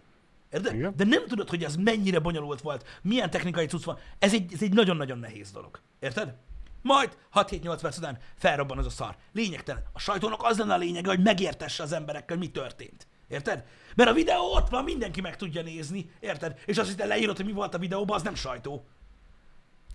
[0.51, 0.75] Érted?
[0.75, 0.93] Igen.
[0.97, 3.99] De nem tudod, hogy ez mennyire bonyolult volt, milyen technikai cucc van.
[4.19, 5.81] Ez egy, ez egy nagyon-nagyon nehéz dolog.
[6.01, 6.35] Érted?
[6.83, 9.17] Majd 6-7-8 perc után felrobban az a szar.
[9.33, 9.83] Lényegtelen.
[9.93, 13.07] A sajtónak az lenne a lényege, hogy megértesse az emberekkel, mi történt.
[13.29, 13.65] Érted?
[13.95, 16.11] Mert a videó ott van, mindenki meg tudja nézni.
[16.21, 16.61] Érted?
[16.67, 18.85] És azt, hogy te leírod, hogy mi volt a videóban, az nem sajtó.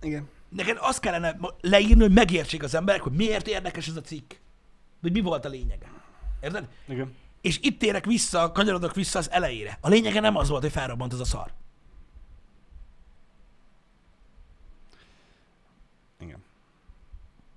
[0.00, 0.28] Igen.
[0.48, 4.32] Neked azt kellene leírni, hogy megértsék az emberek, hogy miért érdekes ez a cikk.
[5.00, 5.90] Vagy mi volt a lényege.
[6.40, 6.68] Érted?
[6.88, 7.14] Igen.
[7.40, 9.78] És itt térek vissza, kanyarodok vissza az elejére.
[9.80, 11.52] A lényege nem az volt, hogy felrobbant ez a szar.
[16.20, 16.42] Igen.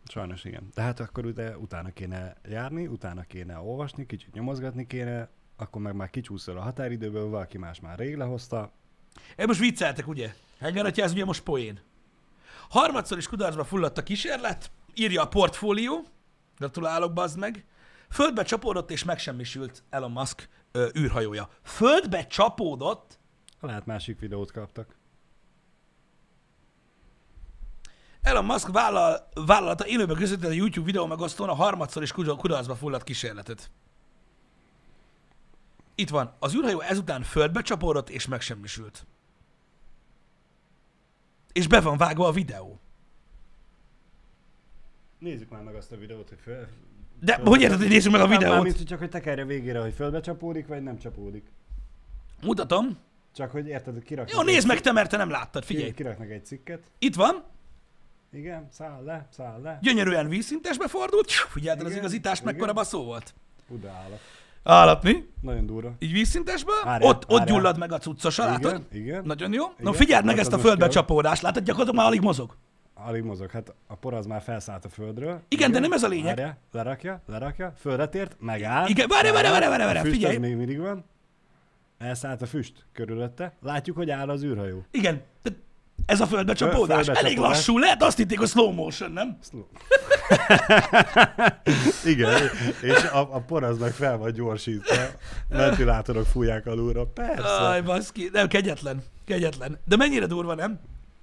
[0.06, 0.70] Sajnos igen.
[0.74, 5.96] De hát akkor ugye utána kéne járni, utána kéne olvasni, kicsit nyomozgatni kéne, akkor meg
[5.96, 8.72] már kicsúszol a határidőből, valaki más már rég lehozta.
[9.38, 10.34] Én most vicceltek, ugye?
[10.60, 11.80] Engem, hogyha ez ugye most poén.
[12.72, 16.06] Harmadszor is kudarcba fulladt a kísérlet, írja a portfólió,
[16.58, 17.66] gratulálok, bazd meg.
[18.10, 21.50] Földbe csapódott és megsemmisült Elon Musk ö, űrhajója.
[21.64, 23.20] Földbe csapódott,
[23.60, 24.96] Lehet másik videót kaptak.
[28.22, 32.76] Elon Musk vállal, vállalata élőben között a YouTube videó megosztón a harmadszor is kudarc- kudarcba
[32.76, 33.72] fulladt kísérletet.
[35.96, 36.34] Itt van.
[36.40, 39.06] Az űrhajó ezután földbe csapódott és megsemmisült.
[41.52, 42.80] És be van vágva a videó.
[45.20, 46.68] Nézzük már meg azt a videót, hogy föl...
[47.20, 48.54] De hogy érted, hogy nézzük meg a videót?
[48.54, 51.52] Mármint, hogy csak hogy tekerje végére, hogy fölbe csapódik, vagy nem csapódik.
[52.42, 52.98] Mutatom.
[53.36, 54.36] Csak hogy érted, hogy kiraknak...
[54.36, 55.92] Jó, nézd meg te, mert te nem láttad, figyelj.
[55.92, 56.84] Kiraknak egy cikket.
[57.00, 57.44] Itt van,
[58.32, 59.80] Igen, száll le, száll le.
[59.82, 61.32] gyönyörűen vízszintesbe fordult.
[61.32, 62.38] Figyeld el az igen.
[62.44, 63.34] mekkora baszó volt.
[63.68, 64.20] Uda állat.
[64.64, 65.30] Állat mi?
[65.42, 65.92] Nagyon durva.
[66.00, 67.56] Így vízszintesbe, Várjál, ott, ott várjál.
[67.56, 68.72] gyullad meg a cuccosa, látod?
[68.92, 69.24] Igen, igen.
[69.26, 69.64] Nagyon jó.
[69.66, 70.94] Na Igen, figyeld meg ezt a földbe kell.
[70.94, 72.56] csapódást, látod, gyakorlatilag már alig mozog.
[72.94, 73.52] Alig mozog.
[73.52, 75.42] Hát a por az már felszállt a földről.
[75.48, 76.36] Igen, de nem ez a lényeg.
[76.38, 78.88] Várja, lerakja, lerakja, földre tért, megáll.
[78.88, 80.38] Igen, várja, várja, várja, várja, a füst figyelj.
[80.38, 81.04] még mindig van.
[81.98, 83.54] Elszállt a füst körülötte.
[83.62, 84.86] Látjuk, hogy áll az űrhajó.
[84.92, 85.50] Igen, de
[86.06, 87.06] ez a földbe csapódás.
[87.06, 87.56] földbe Elég csapódás.
[87.58, 89.38] lassú, lehet azt hitték, hogy slow motion, nem?
[89.50, 89.66] Slow.
[92.14, 92.42] Igen,
[92.82, 94.96] és a, a por az meg fel van gyorsítva.
[95.50, 97.06] Ventilátorok fújják alulra.
[97.06, 97.68] Persze.
[97.68, 99.80] Aj, baszki, nem, kegyetlen, kegyetlen.
[99.86, 100.80] De mennyire durva, nem?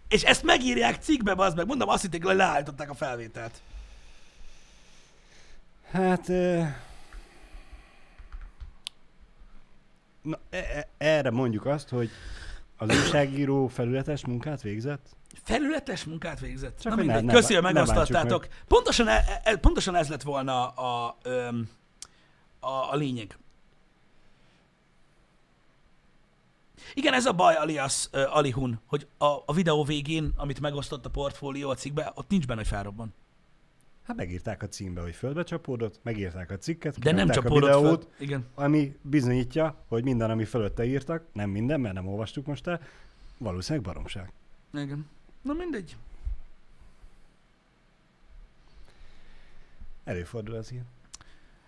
[0.08, 1.66] És ezt megírják cikkbe, bazd meg.
[1.66, 3.52] Mondom, azt hitték, hogy leállították a felvételt.
[5.90, 6.28] Hát...
[10.22, 12.10] Na, e- e- erre mondjuk azt, hogy
[12.78, 15.06] az újságíró felületes munkát végzett?
[15.42, 16.80] Felületes munkát végzett.
[16.80, 18.48] Csak Na mindegy, ne köszi, hogy megosztottátok.
[18.66, 21.68] Pontosan, e, e, pontosan ez lett volna a, öm,
[22.60, 23.38] a, a lényeg.
[26.94, 31.10] Igen, ez a baj, alias uh, Alihun, hogy a, a videó végén, amit megosztott a
[31.10, 33.14] portfólió a cikkbe, ott nincs benne, hogy felrobban.
[34.08, 37.76] Hát megírták a címbe, hogy földbe csapódott, megírták a cikket, De nem kirakták a csapódott
[37.76, 38.26] videót, föl.
[38.26, 38.46] Igen.
[38.54, 42.80] ami bizonyítja, hogy minden, ami fölötte írtak, nem minden, mert nem olvastuk most el,
[43.38, 44.32] valószínűleg baromság.
[44.72, 45.06] Igen.
[45.42, 45.96] Na mindegy.
[50.04, 50.86] Előfordul az ilyen.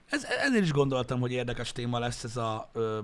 [0.07, 3.01] Ez, ezért is gondoltam, hogy érdekes téma lesz ez a, ö,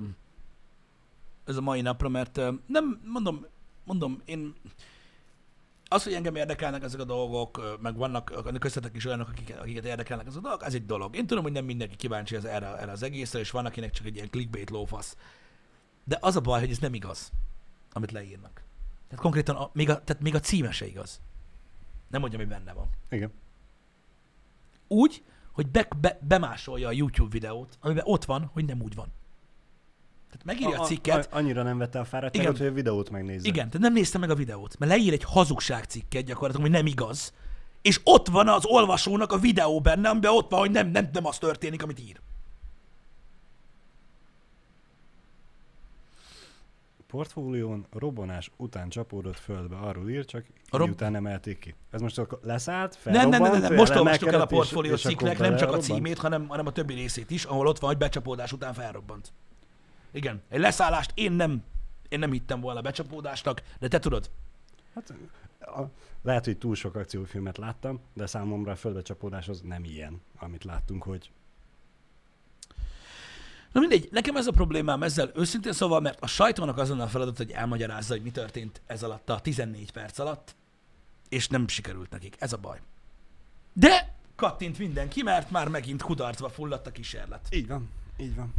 [1.44, 3.46] ez a mai napra, mert ö, nem, mondom,
[3.84, 4.54] mondom, én
[5.88, 10.26] az, hogy engem érdekelnek ezek a dolgok, meg vannak köztetek is olyanok, akiket, akiket érdekelnek
[10.26, 11.16] ezek a dolgok, ez egy dolog.
[11.16, 14.06] Én tudom, hogy nem mindenki kíváncsi ez erre, erre az egészre, és van, akinek csak
[14.06, 15.16] egy ilyen clickbait lófasz.
[16.04, 17.32] De az a baj, hogy ez nem igaz,
[17.92, 18.62] amit leírnak.
[19.08, 21.20] Tehát konkrétan a, még, a, tehát még a címe se igaz.
[22.08, 22.88] Nem mondjam, hogy benne van.
[23.10, 23.32] Igen.
[24.88, 29.12] Úgy, hogy be, be, bemásolja a YouTube videót, amiben ott van, hogy nem úgy van.
[30.38, 31.28] Tehát megírja a, a cikket.
[31.32, 33.48] A, annyira nem vette a fáradtságot, hogy a videót megnézze.
[33.48, 36.86] Igen, tehát nem nézte meg a videót, mert leír egy hazugság cikket gyakorlatilag, hogy nem
[36.86, 37.32] igaz,
[37.82, 41.26] és ott van az olvasónak a videó benne, amiben ott van, hogy nem, nem, nem
[41.26, 42.20] az történik, amit ír.
[47.06, 51.74] portfólión robbanás után csapódott földbe, arról ír, csak A rob- után emelték ki.
[51.90, 53.78] Ez most akkor leszállt, Nem, nem, nem, nem, felrobbant, nem.
[53.78, 57.30] most olvastuk el a portfólió cikknek nem csak a címét, hanem, hanem a többi részét
[57.30, 59.32] is, ahol ott van, hogy becsapódás után felrobbant.
[60.16, 61.62] Igen, egy leszállást én nem,
[62.08, 64.30] én nem hittem volna becsapódásnak, de te tudod.
[64.94, 65.14] Hát,
[65.60, 65.82] a,
[66.22, 71.02] lehet, hogy túl sok akciófilmet láttam, de számomra a földbecsapódás az nem ilyen, amit láttunk,
[71.02, 71.30] hogy
[73.72, 77.36] Na mindegy, nekem ez a problémám ezzel őszintén szóval, mert a sajtónak azon a feladat,
[77.36, 80.54] hogy elmagyarázza, hogy mi történt ez alatt a 14 perc alatt,
[81.28, 82.36] és nem sikerült nekik.
[82.38, 82.80] Ez a baj.
[83.72, 87.48] De kattint mindenki, mert már megint kudarcba fulladt a kísérlet.
[87.50, 88.54] így van, így van.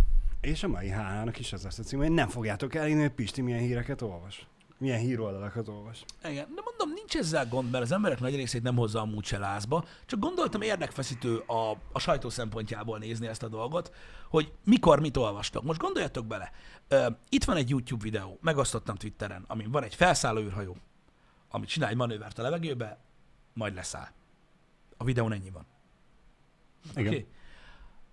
[0.47, 3.41] És a mai HH-nak is az lesz a cím, hogy nem fogjátok elhinni, hogy Pisti
[3.41, 4.47] milyen híreket olvas.
[4.77, 6.05] Milyen híroldalakat olvas.
[6.23, 9.37] Igen, de mondom, nincs ezzel gond, mert az emberek nagy részét nem hozza amúgy se
[9.37, 13.93] lázba, csak gondoltam érdekfeszítő a, a sajtó szempontjából nézni ezt a dolgot,
[14.29, 15.63] hogy mikor mit olvastok.
[15.63, 16.51] Most gondoljatok bele,
[17.29, 20.77] itt van egy YouTube videó, megosztottam Twitteren, amin van egy felszálló űrhajó,
[21.49, 22.97] ami csinál egy manővert a levegőbe,
[23.53, 24.07] majd leszáll.
[24.97, 25.65] A videón ennyi van.
[26.95, 27.07] Igen.
[27.07, 27.27] Oké?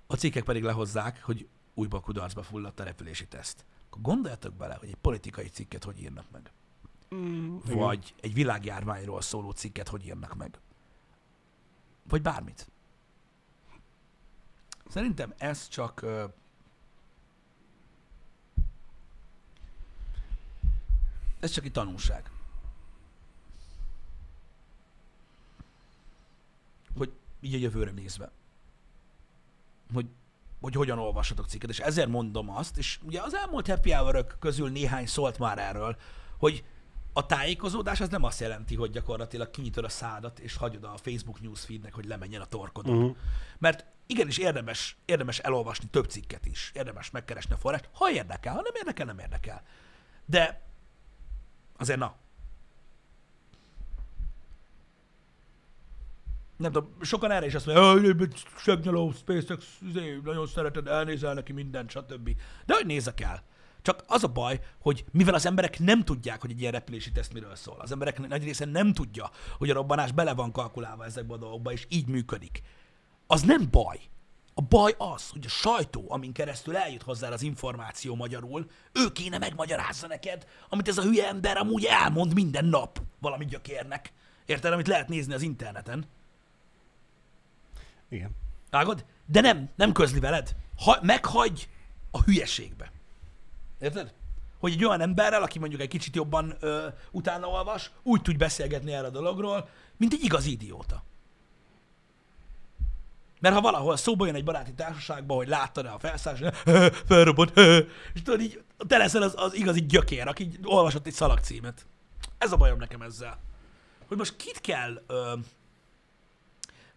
[0.07, 3.65] A cikkek pedig lehozzák, hogy újba kudarcba fulladt a repülési teszt.
[3.87, 6.53] Akkor gondoljatok bele, hogy egy politikai cikket hogy írnak meg.
[7.15, 10.59] Mm, Vagy egy világjárványról szóló cikket hogy írnak meg.
[12.09, 12.71] Vagy bármit.
[14.89, 16.03] Szerintem ez csak...
[16.03, 16.25] ö,
[21.41, 22.31] Ez csak egy tanulság.
[26.97, 28.31] Hogy így a jövőre nézve.
[29.93, 30.09] Hogy,
[30.65, 31.71] hogy hogyan olvassatok cikket.
[31.71, 35.97] És ezért mondom azt, és ugye az elmúlt happy hour közül néhány szólt már erről,
[36.39, 36.65] hogy
[37.13, 41.41] a tájékozódás az nem azt jelenti, hogy gyakorlatilag kinyitod a szádat, és hagyod a Facebook
[41.41, 42.97] newsfeednek, hogy lemenjen a torkodon.
[42.97, 43.17] Uh-huh.
[43.59, 46.71] Mert igenis érdemes, érdemes elolvasni több cikket is.
[46.75, 49.63] Érdemes megkeresni a forrást, ha érdekel, ha nem érdekel, nem érdekel.
[50.27, 50.63] De
[51.77, 52.15] azért na.
[56.57, 61.53] Nem tudom, sokan erre is azt mondják, hogy segnyaló, SpaceX, izé, nagyon szereted, elnézel neki
[61.53, 62.31] mindent, stb.
[62.67, 63.43] De hogy nézek el?
[63.83, 67.33] Csak az a baj, hogy mivel az emberek nem tudják, hogy egy ilyen repülési teszt
[67.33, 71.35] miről szól, az emberek nagy része nem tudja, hogy a robbanás bele van kalkulálva ezekbe
[71.35, 72.63] a dolgokba, és így működik.
[73.27, 74.01] Az nem baj.
[74.55, 79.39] A baj az, hogy a sajtó, amin keresztül eljut hozzá az információ magyarul, ő kéne
[79.39, 84.13] megmagyarázza neked, amit ez a hülye ember amúgy elmond minden nap valami gyökérnek.
[84.47, 86.05] Érted, amit lehet nézni az interneten.
[88.15, 88.31] Igen.
[88.71, 89.05] Vágod?
[89.27, 90.57] De nem, nem közli veled.
[90.85, 91.69] Ha, meghagy
[92.11, 92.93] a hülyeségbe.
[93.81, 94.15] Érted?
[94.59, 98.93] Hogy egy olyan emberrel, aki mondjuk egy kicsit jobban ö, utána olvas, úgy tud beszélgetni
[98.93, 101.05] erről a dologról, mint egy igazi idióta.
[103.41, 106.57] Mert ha valahol szóba jön egy baráti társaságban, hogy láttad-e a felszállást,
[107.07, 107.57] felrobbant,
[108.15, 111.87] és tudod, így te leszel az, az igazi gyökér, aki olvasott egy szalagcímet.
[112.39, 113.39] Ez a bajom nekem ezzel.
[114.07, 115.33] Hogy most kit kell, ö,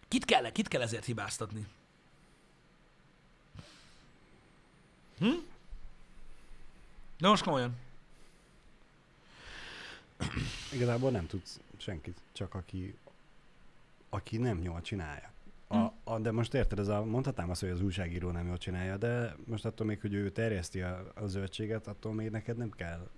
[0.08, 1.66] kit kell, kit kell ezért hibáztatni?
[5.18, 5.34] Hm?
[7.18, 7.76] De most komolyan.
[10.72, 12.96] Igazából nem tudsz senkit, csak aki,
[14.08, 15.30] aki nem jól csinálja.
[15.66, 15.86] A, Hm.
[16.04, 19.36] a, de most érted, ez a, mondhatnám azt, hogy az újságíró nem jól csinálja, de
[19.44, 23.08] most attól még, hogy ő terjeszti a, a zöldséget, attól még neked nem kell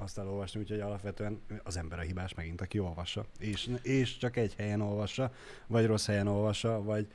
[0.00, 3.24] azt elolvasni, úgyhogy alapvetően az ember a hibás megint, aki olvassa.
[3.38, 5.32] És, és csak egy helyen olvassa,
[5.66, 7.06] vagy rossz helyen olvassa, vagy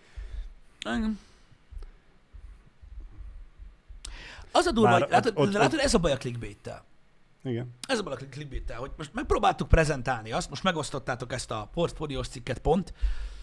[0.82, 1.20] Engem.
[4.52, 6.86] Az a durva, Bár hogy látod, ott- de látod, ez a baj a clickbait-tel.
[7.44, 7.70] igen.
[7.88, 12.28] Ez a baj a clickbait hogy most megpróbáltuk prezentálni azt, most megosztottátok ezt a portfóliós
[12.28, 12.94] cikket pont,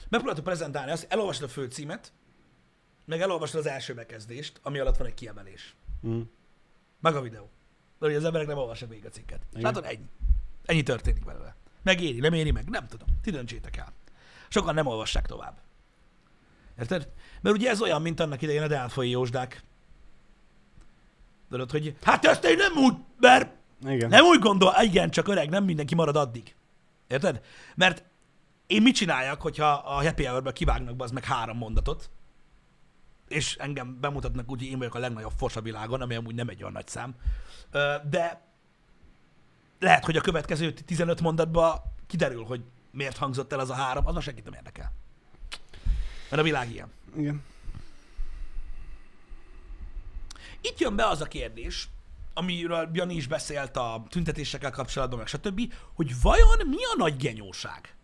[0.08, 2.12] megpróbáltuk prezentálni azt, elolvasod a főcímet,
[3.04, 5.74] meg elolvasod az első bekezdést, ami alatt van egy kiemelés.
[6.06, 6.20] Mm.
[7.00, 7.50] Meg a videó.
[8.00, 9.40] Ugye az emberek nem olvassák végig a cikket.
[9.50, 9.62] Igen.
[9.62, 10.08] látod, ennyi.
[10.64, 11.54] Ennyi történik belőle.
[11.82, 13.08] Megéri, nem éri meg, nem tudom.
[13.22, 13.92] Ti döntsétek el.
[14.48, 15.58] Sokan nem olvassák tovább.
[16.78, 17.08] Érted?
[17.40, 19.62] Mert ugye ez olyan, mint annak idején a Delfoi Jósdák.
[21.50, 23.52] Tudod, hogy hát ezt én nem úgy, mert
[23.86, 24.08] Igen.
[24.08, 26.54] nem úgy gondol, igen, csak öreg, nem mindenki marad addig.
[27.06, 27.40] Érted?
[27.74, 28.04] Mert
[28.66, 32.10] én mit csináljak, hogyha a happy hour kivágnak be az meg három mondatot,
[33.30, 36.48] és engem bemutatnak úgy, hogy én vagyok a legnagyobb fos a világon, ami amúgy nem
[36.48, 37.14] egy olyan nagy szám.
[38.10, 38.40] De
[39.78, 44.16] lehet, hogy a következő 15 mondatban kiderül, hogy miért hangzott el az a három, az
[44.16, 44.92] a senkit nem érdekel.
[46.30, 46.90] Mert a világ ilyen.
[47.16, 47.42] Igen.
[50.60, 51.88] Itt jön be az a kérdés,
[52.34, 57.94] amiről Jani is beszélt a tüntetésekkel kapcsolatban, meg stb., hogy vajon mi a nagy genyóság?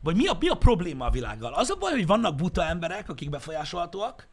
[0.00, 1.54] Vagy mi a, mi a probléma a világgal?
[1.54, 4.28] Az a baj, hogy vannak buta emberek, akik befolyásolhatóak,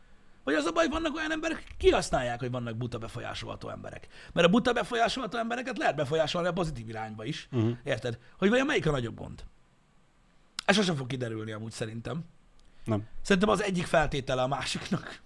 [0.45, 4.07] vagy az a baj, hogy vannak olyan emberek, akik kihasználják, hogy vannak buta befolyásolható emberek.
[4.33, 7.47] Mert a buta befolyásolható embereket lehet befolyásolni a pozitív irányba is.
[7.51, 7.77] Uh-huh.
[7.83, 8.19] Érted?
[8.37, 9.43] Hogy vajon melyik a nagyobb gond?
[10.65, 12.25] Ez sosem fog kiderülni amúgy szerintem.
[12.83, 13.07] Nem.
[13.21, 15.21] Szerintem az egyik feltétele a másiknak.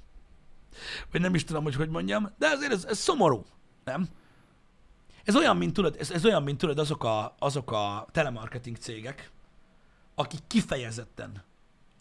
[1.11, 3.45] Vagy nem is tudom, hogy hogy mondjam, de azért ez, ez szomorú,
[3.83, 4.07] nem?
[5.23, 9.31] Ez olyan, mint tudod, ez, ez olyan, mint tudod, azok a, azok a telemarketing cégek,
[10.15, 11.43] akik kifejezetten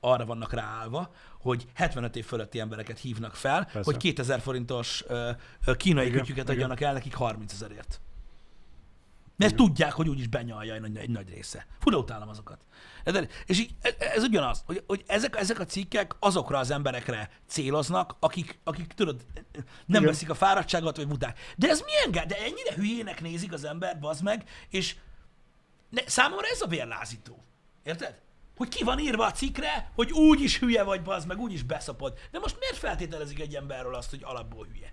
[0.00, 3.80] arra vannak ráállva, hogy 75 év fölötti embereket hívnak fel, Persze.
[3.84, 5.30] hogy 2000 forintos ö,
[5.66, 8.00] ö, kínai igen, kütyüket adjanak el nekik 30 ezerért.
[9.36, 9.66] Mert igen.
[9.66, 11.66] tudják, hogy úgyis benyalja egy nagy, egy nagy része.
[11.80, 12.58] Fura utálom azokat.
[13.46, 18.16] És így, e, ez ugyanaz, hogy, hogy ezek, ezek a cikkek azokra az emberekre céloznak,
[18.20, 20.02] akik, akik tudod, nem Igen.
[20.02, 21.38] veszik a fáradtságot, vagy muták.
[21.56, 22.28] De ez milyen?
[22.28, 24.96] De ennyire hülyének nézik az ember, bazd meg, és
[25.88, 27.44] ne, számomra ez a vérlázító.
[27.82, 28.20] Érted?
[28.58, 31.62] Hogy ki van írva a cikkre, hogy úgy is hülye vagy, bazd meg, úgy is
[31.62, 32.18] beszapod.
[32.30, 34.92] De most miért feltételezik egy emberről azt, hogy alapból hülye?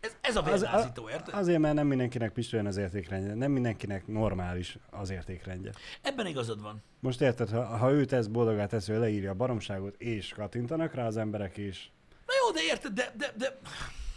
[0.00, 1.34] Ez, ez a vérlázító, érted?
[1.34, 3.34] Azért, mert nem mindenkinek pisztolyan az értékrendje.
[3.34, 5.72] Nem mindenkinek normális az értékrendje.
[6.02, 6.82] Ebben igazad van.
[7.00, 11.06] Most érted, ha, ha ő tesz boldogát teszi, hogy leírja a baromságot, és kattintanak rá
[11.06, 11.92] az emberek is.
[12.26, 13.58] Na jó, de érted, de, de, de...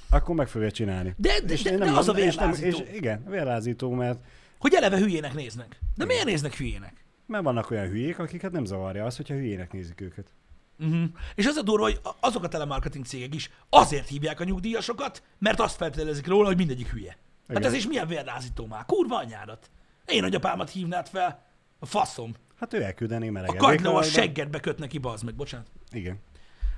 [0.09, 1.13] Akkor meg fogja csinálni.
[1.17, 2.67] De, de, és de, nem, de az a vérlázító.
[2.67, 4.19] És, nem, és igen, vérlázító, mert...
[4.59, 5.67] Hogy eleve hülyének néznek.
[5.69, 6.07] De igen.
[6.07, 7.05] miért néznek hülyének?
[7.25, 10.33] Mert vannak olyan hülyék, akiket nem zavarja az, hogyha hülyének nézik őket.
[10.79, 11.03] Uh-huh.
[11.35, 15.59] És az a durva, hogy azok a telemarketing cégek is azért hívják a nyugdíjasokat, mert
[15.59, 17.09] azt feltételezik róla, hogy mindegyik hülye.
[17.09, 17.61] Hát Igen.
[17.61, 18.85] Hát ez is milyen vérlázító már.
[18.85, 19.69] Kurva anyádat.
[20.05, 21.45] Én nagyapámat hívnád fel.
[21.79, 22.33] A faszom.
[22.59, 23.61] Hát ő elküldené meleget.
[23.61, 25.67] A kagyló a seggedbe köt neki, bazd meg, bocsánat.
[25.91, 26.19] Igen.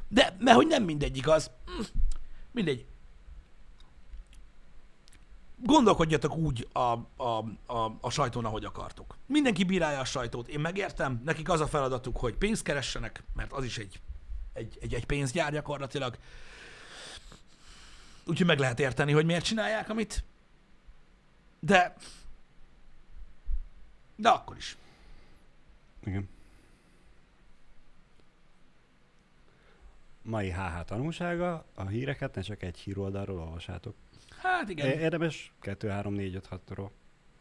[0.07, 1.51] De, mert hogy nem mindegyik az.
[2.51, 2.85] Mindegy
[5.63, 9.17] gondolkodjatok úgy a, a, a, a sajtón, ahogy akartok.
[9.25, 13.63] Mindenki bírálja a sajtót, én megértem, nekik az a feladatuk, hogy pénzt keressenek, mert az
[13.63, 14.01] is egy,
[14.53, 16.17] egy, egy, egy pénzgyár gyakorlatilag.
[18.25, 20.23] Úgyhogy meg lehet érteni, hogy miért csinálják, amit.
[21.59, 21.95] De...
[24.15, 24.77] De akkor is.
[26.03, 26.29] Igen.
[30.21, 33.95] Mai HH tanulsága, a híreket ne csak egy híroldalról olvasátok.
[34.41, 34.87] Hát igen.
[34.87, 36.89] Érdemes 2, 3, 4, 5, 6-ról.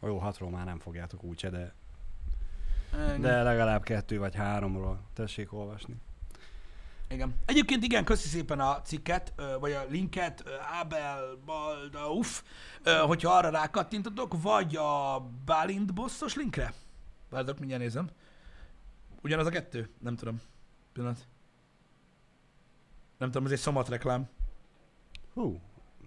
[0.01, 1.73] Jó, 6-ról már nem fogjátok úgyse, de...
[2.93, 3.21] Igen.
[3.21, 5.95] De legalább kettő vagy háromról tessék olvasni.
[7.09, 7.35] Igen.
[7.45, 10.43] Egyébként igen, köszi szépen a cikket, vagy a linket,
[10.81, 12.41] Abel, Balda, uff,
[12.83, 16.73] hogyha arra rákattintotok, vagy a Bálint bosszos linkre.
[17.29, 18.09] Várjatok, mindjárt nézem.
[19.21, 19.89] Ugyanaz a kettő?
[19.99, 20.41] Nem tudom.
[20.93, 21.27] Pillanat.
[23.17, 24.29] Nem tudom, ez egy szomat reklám.
[25.33, 25.61] Hú,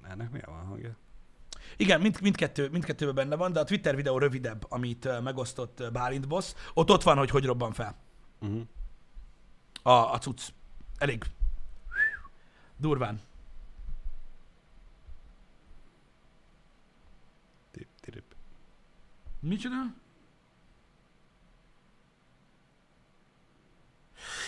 [0.09, 0.97] ennek mi van hangja?
[1.77, 6.55] Igen, mind, mindkettő, mindkettőben benne van, de a Twitter videó rövidebb, amit megosztott Bálint Boss.
[6.75, 7.97] Ott ott van, hogy hogy robban fel.
[8.41, 8.63] Uh-huh.
[9.83, 10.49] A, a cucc.
[10.99, 11.25] Elég
[12.77, 13.21] durván.
[17.71, 18.35] Tip, tip.
[19.41, 19.95] Micsoda?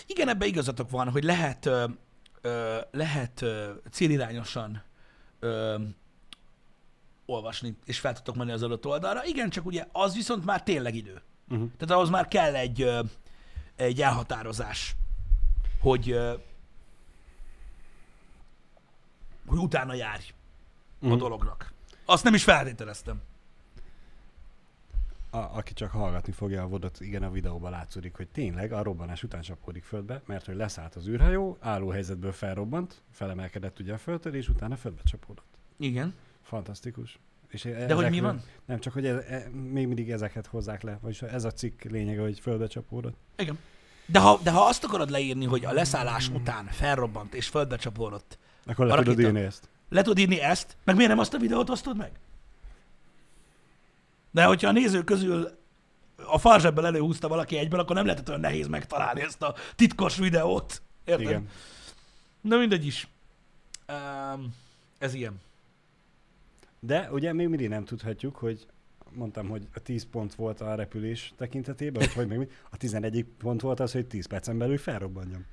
[0.07, 1.89] Igen, ebbe igazatok van, hogy lehet, ö,
[2.41, 4.83] ö, lehet ö, célirányosan
[5.43, 5.77] ö,
[7.27, 9.25] olvasni, és fel tudtok menni az adott oldalra.
[9.25, 11.23] Igen, csak ugye az viszont már tényleg idő.
[11.49, 11.71] Uh-huh.
[11.79, 13.01] Tehát ahhoz már kell egy, ö,
[13.77, 14.97] egy elhatározás,
[15.81, 16.35] hogy, ö,
[19.47, 20.25] hogy utána járj
[20.95, 21.13] uh-huh.
[21.13, 21.73] a dolognak.
[22.05, 23.23] Azt nem is feltételeztem.
[25.35, 29.23] A, aki csak hallgatni fogja a vodot, igen, a videóban látszódik, hogy tényleg a robbanás
[29.23, 34.35] után csapódik földbe, mert hogy leszállt az űrhajó, álló helyzetből felrobbant, felemelkedett ugye a földtől,
[34.35, 35.59] és utána földbe csapódott.
[35.77, 36.15] Igen.
[36.43, 37.19] Fantasztikus.
[37.49, 38.43] És De hogy mi van?
[38.65, 42.21] Nem, csak hogy e, e, még mindig ezeket hozzák le, vagyis ez a cikk lényege,
[42.21, 43.17] hogy földbe csapódott.
[43.37, 43.59] Igen.
[44.07, 48.39] De ha, de ha azt akarod leírni, hogy a leszállás után felrobbant és földbe csapódott,
[48.65, 49.69] akkor le tudod írni ezt.
[49.89, 52.11] Le tudod írni ezt, meg miért nem azt a videót osztod meg?
[54.33, 55.49] De hogyha a nézők közül
[56.27, 60.83] a farzsebbel előhúzta valaki egyből, akkor nem lehetett olyan nehéz megtalálni ezt a titkos videót.
[61.05, 61.27] Érted?
[61.27, 61.49] Igen.
[62.41, 63.09] Na mindegy is.
[63.89, 64.55] Um,
[64.99, 65.41] ez ilyen.
[66.81, 68.67] De ugye még mindig nem tudhatjuk, hogy
[69.15, 72.49] mondtam, hogy a 10 pont volt a repülés tekintetében, vagy hogy meg mi.
[72.71, 75.45] A 11 pont volt az, hogy 10 percen belül felrobbanjam.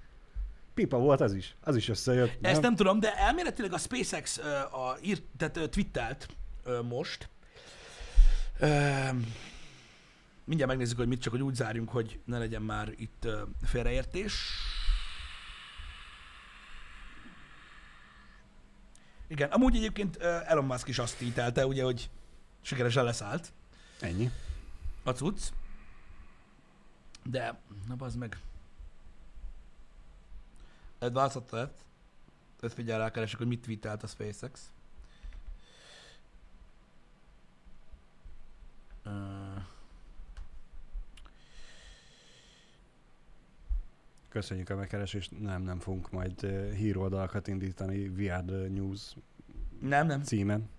[0.73, 1.55] Pipa volt az is.
[1.61, 2.41] Az is összejött.
[2.41, 2.51] Nem?
[2.51, 6.27] Ezt nem tudom, de elméletileg a SpaceX uh, a, írt, tehát, uh, twittelt
[6.65, 7.29] uh, most.
[10.43, 13.27] Mindjárt megnézzük, hogy mit csak, hogy úgy zárjunk, hogy ne legyen már itt
[13.63, 14.33] félreértés.
[19.27, 22.09] Igen, amúgy egyébként Elon Musk is azt títelte, ugye, hogy
[22.61, 23.53] sikeresen leszállt.
[23.99, 24.31] Ennyi.
[25.03, 25.41] A cucc.
[27.23, 28.37] De, na az meg.
[30.99, 31.77] Ed változott lett.
[32.61, 34.71] Ezt figyel rákeresek, hogy mit tweetelt a SpaceX.
[44.29, 45.39] Köszönjük a megkeresést.
[45.41, 46.41] Nem, nem fogunk majd
[46.75, 49.15] híroldalakat indítani VR News
[49.81, 50.23] nem, nem.
[50.23, 50.69] címen.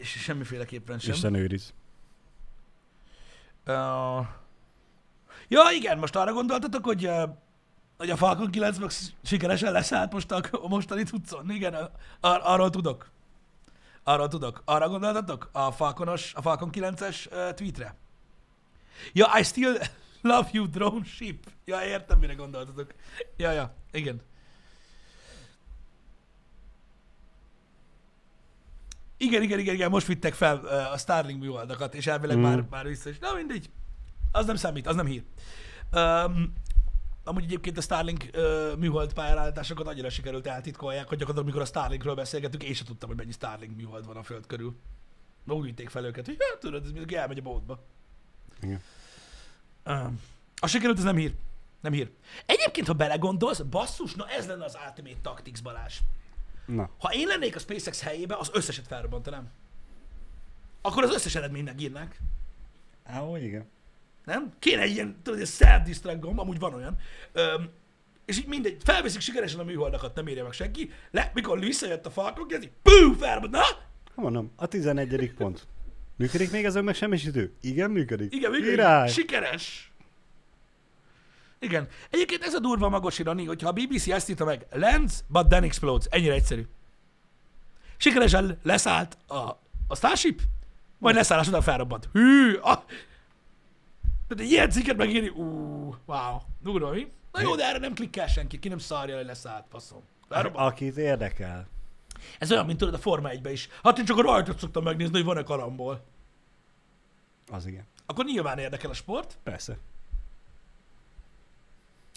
[0.00, 1.14] És Semmiféleképpen sem.
[1.14, 1.72] Isten őriz.
[3.66, 4.26] Uh,
[5.48, 7.30] ja, igen, most arra gondoltatok, hogy, uh,
[7.96, 8.90] hogy a Falcon 9 meg
[9.22, 11.50] sikeresen leszállt most a, a mostani tudszon.
[11.50, 11.74] Igen,
[12.20, 13.10] ar- arról tudok.
[14.02, 14.62] Arról tudok.
[14.64, 15.48] Arra gondoltatok?
[15.52, 17.96] A Falconos, a Falcon 9-es uh, tweetre?
[19.12, 19.78] Ja, I still
[20.32, 21.46] love you, drone ship.
[21.64, 22.94] Ja, értem, mire gondoltatok.
[23.36, 24.20] Ja, ja, igen.
[29.16, 32.40] Igen, igen, igen, igen, most vittek fel uh, a Starlink műholdakat, és elvileg mm.
[32.40, 33.18] már, már vissza is.
[33.18, 33.70] Na mindegy,
[34.32, 35.22] az nem számít, az nem hír.
[35.92, 36.52] Um,
[37.24, 42.14] amúgy egyébként a Starlink uh, műhold pályállításokat annyira sikerült eltitkolják, hogy gyakorlatilag amikor a Starlinkről
[42.14, 44.76] beszélgettünk, én sem tudtam, hogy mennyi Starlink műhold van a föld körül.
[45.44, 47.84] Na úgy vitték fel őket, hogy hát tudod, ez mindenki elmegy a bótba.
[48.60, 48.80] Igen.
[49.86, 50.20] Um,
[50.56, 51.34] a sikerült, ez nem hír.
[51.80, 52.10] Nem hír.
[52.46, 55.98] Egyébként, ha belegondolsz, basszus, na ez lenne az Ultimate Tactics Balázs.
[56.66, 56.90] Na.
[56.98, 59.50] Ha én lennék a SpaceX helyébe, az összeset felrobbantanám.
[60.80, 62.20] Akkor az összes eredménynek írnák.
[63.04, 63.70] Á, ó, igen.
[64.24, 64.52] Nem?
[64.58, 66.96] Kéne egy ilyen, tudod, egy self gomb, amúgy van olyan.
[67.32, 67.68] Öm,
[68.24, 70.90] és így mindegy, felveszik sikeresen a műholdakat, nem érje meg senki.
[71.10, 73.62] Le, mikor visszajött a Falcon, kezdi, pú, felrobbant, na?
[74.14, 75.32] Mondom, a 11.
[75.36, 75.66] pont.
[76.16, 77.52] Működik még ez a megsemmisítő?
[77.60, 78.34] Igen, működik.
[78.34, 78.70] Igen, működik.
[78.70, 79.08] Király.
[79.08, 79.92] Sikeres.
[81.58, 81.88] Igen.
[82.10, 85.62] Egyébként ez a durva magos irani, hogyha a BBC ezt írta meg, lands, but then
[85.62, 86.06] explodes.
[86.10, 86.66] Ennyire egyszerű.
[87.96, 89.34] Sikeresen leszállt a,
[89.86, 90.40] a Starship,
[90.98, 92.08] majd leszállás után felrobbant.
[92.12, 92.54] Hű!
[92.54, 92.84] A...
[94.34, 95.44] Tehát egy ilyen cikket megírni, ú,
[96.04, 97.12] wow, durva, mi?
[97.32, 100.02] Na jó, de erre nem klikkel senki, ki nem szarja, hogy leszállt, faszom.
[100.28, 100.72] Felrobbant.
[100.72, 101.68] Akit érdekel.
[102.38, 103.68] Ez olyan, mint tudod a Forma 1 is.
[103.82, 106.04] Hát én csak a rajtot szoktam megnézni, hogy van-e karambol.
[107.50, 107.86] Az igen.
[108.06, 109.38] Akkor nyilván érdekel a sport.
[109.42, 109.78] Persze.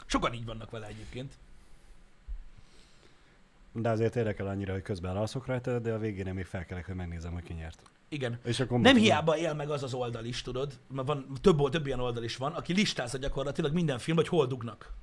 [0.06, 1.34] Sokan így vannak vele egyébként.
[3.78, 7.34] De azért érdekel annyira, hogy közben alszok rajta, de a végén még felkelek, hogy megnézem,
[7.34, 7.82] hogy ki nyert.
[8.10, 8.40] Igen.
[8.44, 11.86] És akkor Nem hiába él meg az az oldal is, tudod, mert van, több, több
[11.86, 14.94] ilyen oldal is van, aki listázza gyakorlatilag minden film, hogy hol dugnak.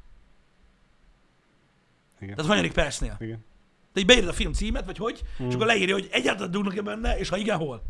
[2.20, 2.34] Igen.
[2.34, 3.16] Tehát hanyadik percnél.
[3.20, 3.44] Igen.
[3.92, 5.48] De így beírod a film címet, vagy hogy, mm.
[5.48, 7.82] és akkor leírja, hogy egyáltalán dugnak-e benne, és ha igen, hol.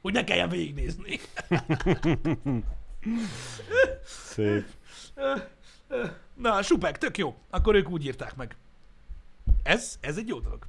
[0.00, 1.20] Hogy ne kelljen végignézni.
[4.04, 4.66] Szép.
[6.42, 7.34] Na, supek, tök jó.
[7.50, 8.56] Akkor ők úgy írták meg.
[9.62, 10.66] Ez, ez egy jó dolog.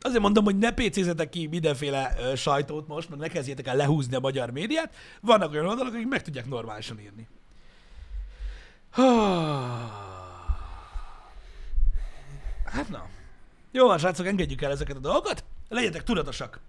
[0.00, 4.14] Azért mondom, hogy ne pécézetek ki mindenféle ö, sajtót most, meg ne kezdjétek el lehúzni
[4.14, 4.94] a magyar médiát.
[5.20, 7.28] Vannak olyan oldalak, akik meg tudják normálisan írni.
[12.64, 13.08] Hát na.
[13.70, 15.44] Jó van, srácok, engedjük el ezeket a dolgokat.
[15.68, 16.60] Legyetek tudatosak.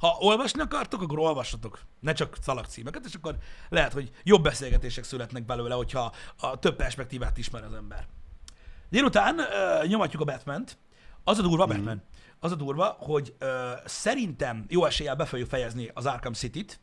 [0.00, 1.80] Ha olvasni akartok, akkor olvassatok.
[2.00, 3.36] Ne csak szalagcímeket, és akkor
[3.68, 8.06] lehet, hogy jobb beszélgetések születnek belőle, hogyha a több perspektívát ismer az ember.
[8.88, 10.78] Délután uh, nyomatjuk a Batman-t.
[11.24, 11.68] Az a durva, mm.
[11.68, 12.02] Batman.
[12.38, 13.48] Az a durva, hogy uh,
[13.84, 16.80] szerintem jó eséllyel be fogjuk fejezni az Arkham City-t.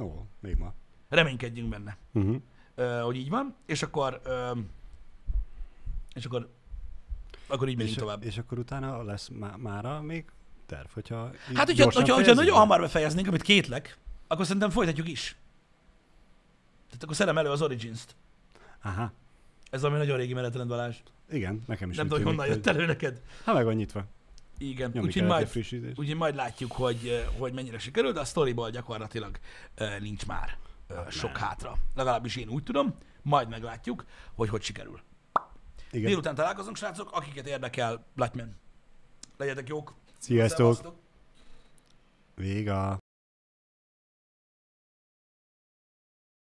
[0.00, 0.74] Ó, még ma.
[1.08, 2.36] Reménykedjünk benne, Uh-huh.
[2.76, 3.56] uh, hogy így van.
[3.66, 4.58] És akkor, uh,
[6.14, 6.52] és akkor,
[7.46, 8.24] akkor így megyünk tovább.
[8.24, 10.24] és akkor utána lesz má- mára még
[10.66, 15.36] terv, hogyha Hát, hogyha, hogyha, hogyha nagyon hamar befejeznénk, amit kétlek, akkor szerintem folytatjuk is.
[16.86, 18.14] Tehát akkor szedem elő az Origins-t.
[18.82, 19.12] Aha.
[19.70, 20.96] Ez valami nagyon régi menetrend, Balázs.
[21.30, 23.20] Igen, nekem is Nem tudom, hogy honnan jött elő neked.
[23.44, 24.04] Ha meg van nyitva.
[24.58, 25.50] Igen, úgyhogy majd,
[25.96, 29.38] úgyhogy majd látjuk, hogy, eh, hogy mennyire sikerül, de a storyból gyakorlatilag
[29.78, 30.58] uh, nincs már
[30.90, 31.42] uh, sok nem.
[31.42, 31.76] hátra.
[31.94, 35.00] Legalábbis én úgy tudom, majd meglátjuk, hogy hogy sikerül.
[35.90, 36.06] Igen.
[36.06, 38.56] Délután találkozunk, srácok, akiket érdekel, Blackman.
[39.36, 39.94] Legyetek jók.
[40.26, 40.74] Sziasztok!
[40.76, 40.94] Szevasztok.
[42.34, 42.98] Véga.